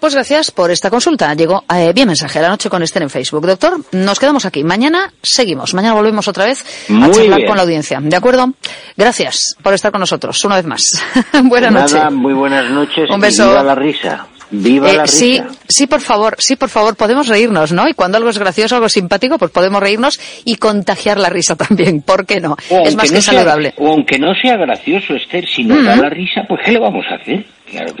Pues 0.00 0.14
gracias 0.14 0.50
por 0.50 0.70
esta 0.70 0.90
consulta. 0.90 1.32
Llegó 1.34 1.64
eh, 1.74 1.92
bien 1.94 2.08
mensaje 2.08 2.40
la 2.40 2.48
noche 2.48 2.68
con 2.68 2.82
Esther 2.82 3.02
en 3.02 3.10
Facebook. 3.10 3.46
Doctor, 3.46 3.80
nos 3.92 4.18
quedamos 4.18 4.44
aquí. 4.44 4.64
Mañana 4.64 5.12
seguimos. 5.22 5.74
Mañana 5.74 5.94
volvemos 5.94 6.28
otra 6.28 6.46
vez 6.46 6.64
a 6.90 7.10
charlar 7.10 7.44
con 7.46 7.56
la 7.56 7.62
audiencia. 7.62 8.00
¿De 8.02 8.16
acuerdo? 8.16 8.52
Gracias 8.96 9.56
por 9.62 9.74
estar 9.74 9.92
con 9.92 10.00
nosotros 10.00 10.44
una 10.44 10.56
vez 10.56 10.66
más. 10.66 10.82
buenas 11.44 11.72
noches. 11.72 12.12
Muy 12.12 12.34
buenas 12.34 12.70
noches. 12.70 13.08
Un 13.10 13.20
beso. 13.20 13.50
Y 13.50 13.64
la 13.64 13.74
risa. 13.74 14.26
Viva 14.50 14.86
la 14.88 14.92
eh, 14.92 15.02
risa. 15.02 15.16
Sí, 15.16 15.42
sí, 15.68 15.86
por 15.86 16.00
favor, 16.00 16.36
sí, 16.38 16.54
por 16.56 16.68
favor, 16.68 16.96
podemos 16.96 17.26
reírnos, 17.26 17.72
¿no? 17.72 17.88
Y 17.88 17.94
cuando 17.94 18.16
algo 18.16 18.30
es 18.30 18.38
gracioso, 18.38 18.76
algo 18.76 18.88
simpático, 18.88 19.38
pues 19.38 19.50
podemos 19.50 19.80
reírnos 19.80 20.20
y 20.44 20.56
contagiar 20.56 21.18
la 21.18 21.28
risa 21.28 21.56
también. 21.56 22.02
¿Por 22.02 22.26
qué 22.26 22.40
no? 22.40 22.56
es 22.70 22.94
más 22.96 23.10
que 23.10 23.20
saludable. 23.20 23.74
o 23.76 23.88
aunque 23.88 24.18
no 24.18 24.34
sea 24.34 24.56
gracioso, 24.56 25.14
Esther, 25.14 25.46
si 25.48 25.64
nos 25.64 25.84
da 25.84 25.96
la 25.96 26.10
risa, 26.10 26.42
pues 26.48 26.60
¿qué 26.64 26.72
le 26.72 26.78
vamos 26.78 27.04
a 27.10 27.16
hacer? 27.16 27.44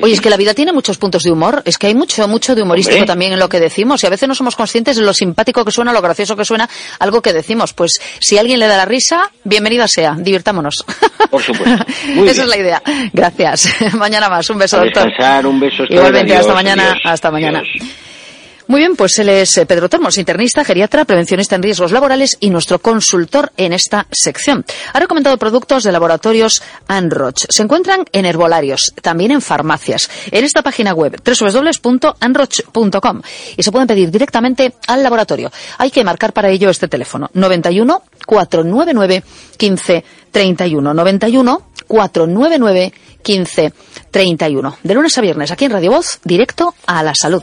Oye, 0.00 0.14
es 0.14 0.20
que 0.20 0.30
la 0.30 0.36
vida 0.36 0.54
tiene 0.54 0.72
muchos 0.72 0.96
puntos 0.96 1.24
de 1.24 1.30
humor, 1.30 1.62
es 1.64 1.76
que 1.76 1.88
hay 1.88 1.94
mucho, 1.94 2.26
mucho 2.28 2.54
de 2.54 2.62
humorístico 2.62 3.04
también 3.04 3.32
en 3.32 3.38
lo 3.38 3.48
que 3.48 3.58
decimos 3.58 4.02
y 4.02 4.06
a 4.06 4.10
veces 4.10 4.28
no 4.28 4.34
somos 4.34 4.54
conscientes 4.54 4.96
de 4.96 5.02
lo 5.02 5.12
simpático 5.12 5.64
que 5.64 5.72
suena, 5.72 5.92
lo 5.92 6.00
gracioso 6.00 6.36
que 6.36 6.44
suena 6.44 6.68
algo 7.00 7.20
que 7.20 7.32
decimos. 7.32 7.72
Pues 7.72 8.00
si 8.20 8.38
alguien 8.38 8.60
le 8.60 8.66
da 8.66 8.76
la 8.76 8.84
risa, 8.84 9.30
bienvenida 9.44 9.88
sea, 9.88 10.14
divirtámonos. 10.18 10.84
Por 11.30 11.42
supuesto. 11.42 11.84
Esa 12.26 12.42
es 12.42 12.48
la 12.48 12.56
idea. 12.56 12.82
Gracias. 13.12 13.68
mañana 13.94 14.28
más. 14.28 14.48
Un 14.50 14.58
beso, 14.58 14.78
doctor. 14.78 15.12
un 15.46 15.60
beso. 15.60 15.84
Igualmente, 15.88 16.36
hasta 16.36 16.54
mañana. 16.54 16.96
hasta 17.04 17.30
mañana. 17.30 17.62
Muy 18.68 18.80
bien, 18.80 18.96
pues 18.96 19.16
él 19.20 19.28
es 19.28 19.56
eh, 19.58 19.66
Pedro 19.66 19.88
Tormos, 19.88 20.18
internista, 20.18 20.64
geriatra, 20.64 21.04
prevencionista 21.04 21.54
en 21.54 21.62
riesgos 21.62 21.92
laborales 21.92 22.36
y 22.40 22.50
nuestro 22.50 22.80
consultor 22.80 23.52
en 23.56 23.72
esta 23.72 24.08
sección. 24.10 24.64
Ha 24.92 24.98
recomendado 24.98 25.36
productos 25.38 25.84
de 25.84 25.92
laboratorios 25.92 26.62
Anroch. 26.88 27.46
Se 27.48 27.62
encuentran 27.62 28.04
en 28.10 28.24
herbolarios, 28.26 28.92
también 29.02 29.30
en 29.30 29.40
farmacias, 29.40 30.10
en 30.32 30.44
esta 30.44 30.62
página 30.62 30.94
web 30.94 31.22
www.anroch.com 31.24 33.22
y 33.56 33.62
se 33.62 33.70
pueden 33.70 33.86
pedir 33.86 34.10
directamente 34.10 34.74
al 34.88 35.02
laboratorio. 35.04 35.52
Hay 35.78 35.92
que 35.92 36.02
marcar 36.02 36.32
para 36.32 36.50
ello 36.50 36.68
este 36.68 36.88
teléfono 36.88 37.30
91 37.34 38.02
499 38.26 39.22
15 39.56 40.04
31 40.32 40.92
91 40.92 41.62
499 41.86 42.92
15 43.22 43.72
31. 44.10 44.78
De 44.82 44.94
lunes 44.94 45.16
a 45.16 45.20
viernes 45.20 45.52
aquí 45.52 45.66
en 45.66 45.70
Radio 45.70 45.92
Voz, 45.92 46.18
directo 46.24 46.74
a 46.86 47.04
la 47.04 47.14
salud. 47.14 47.42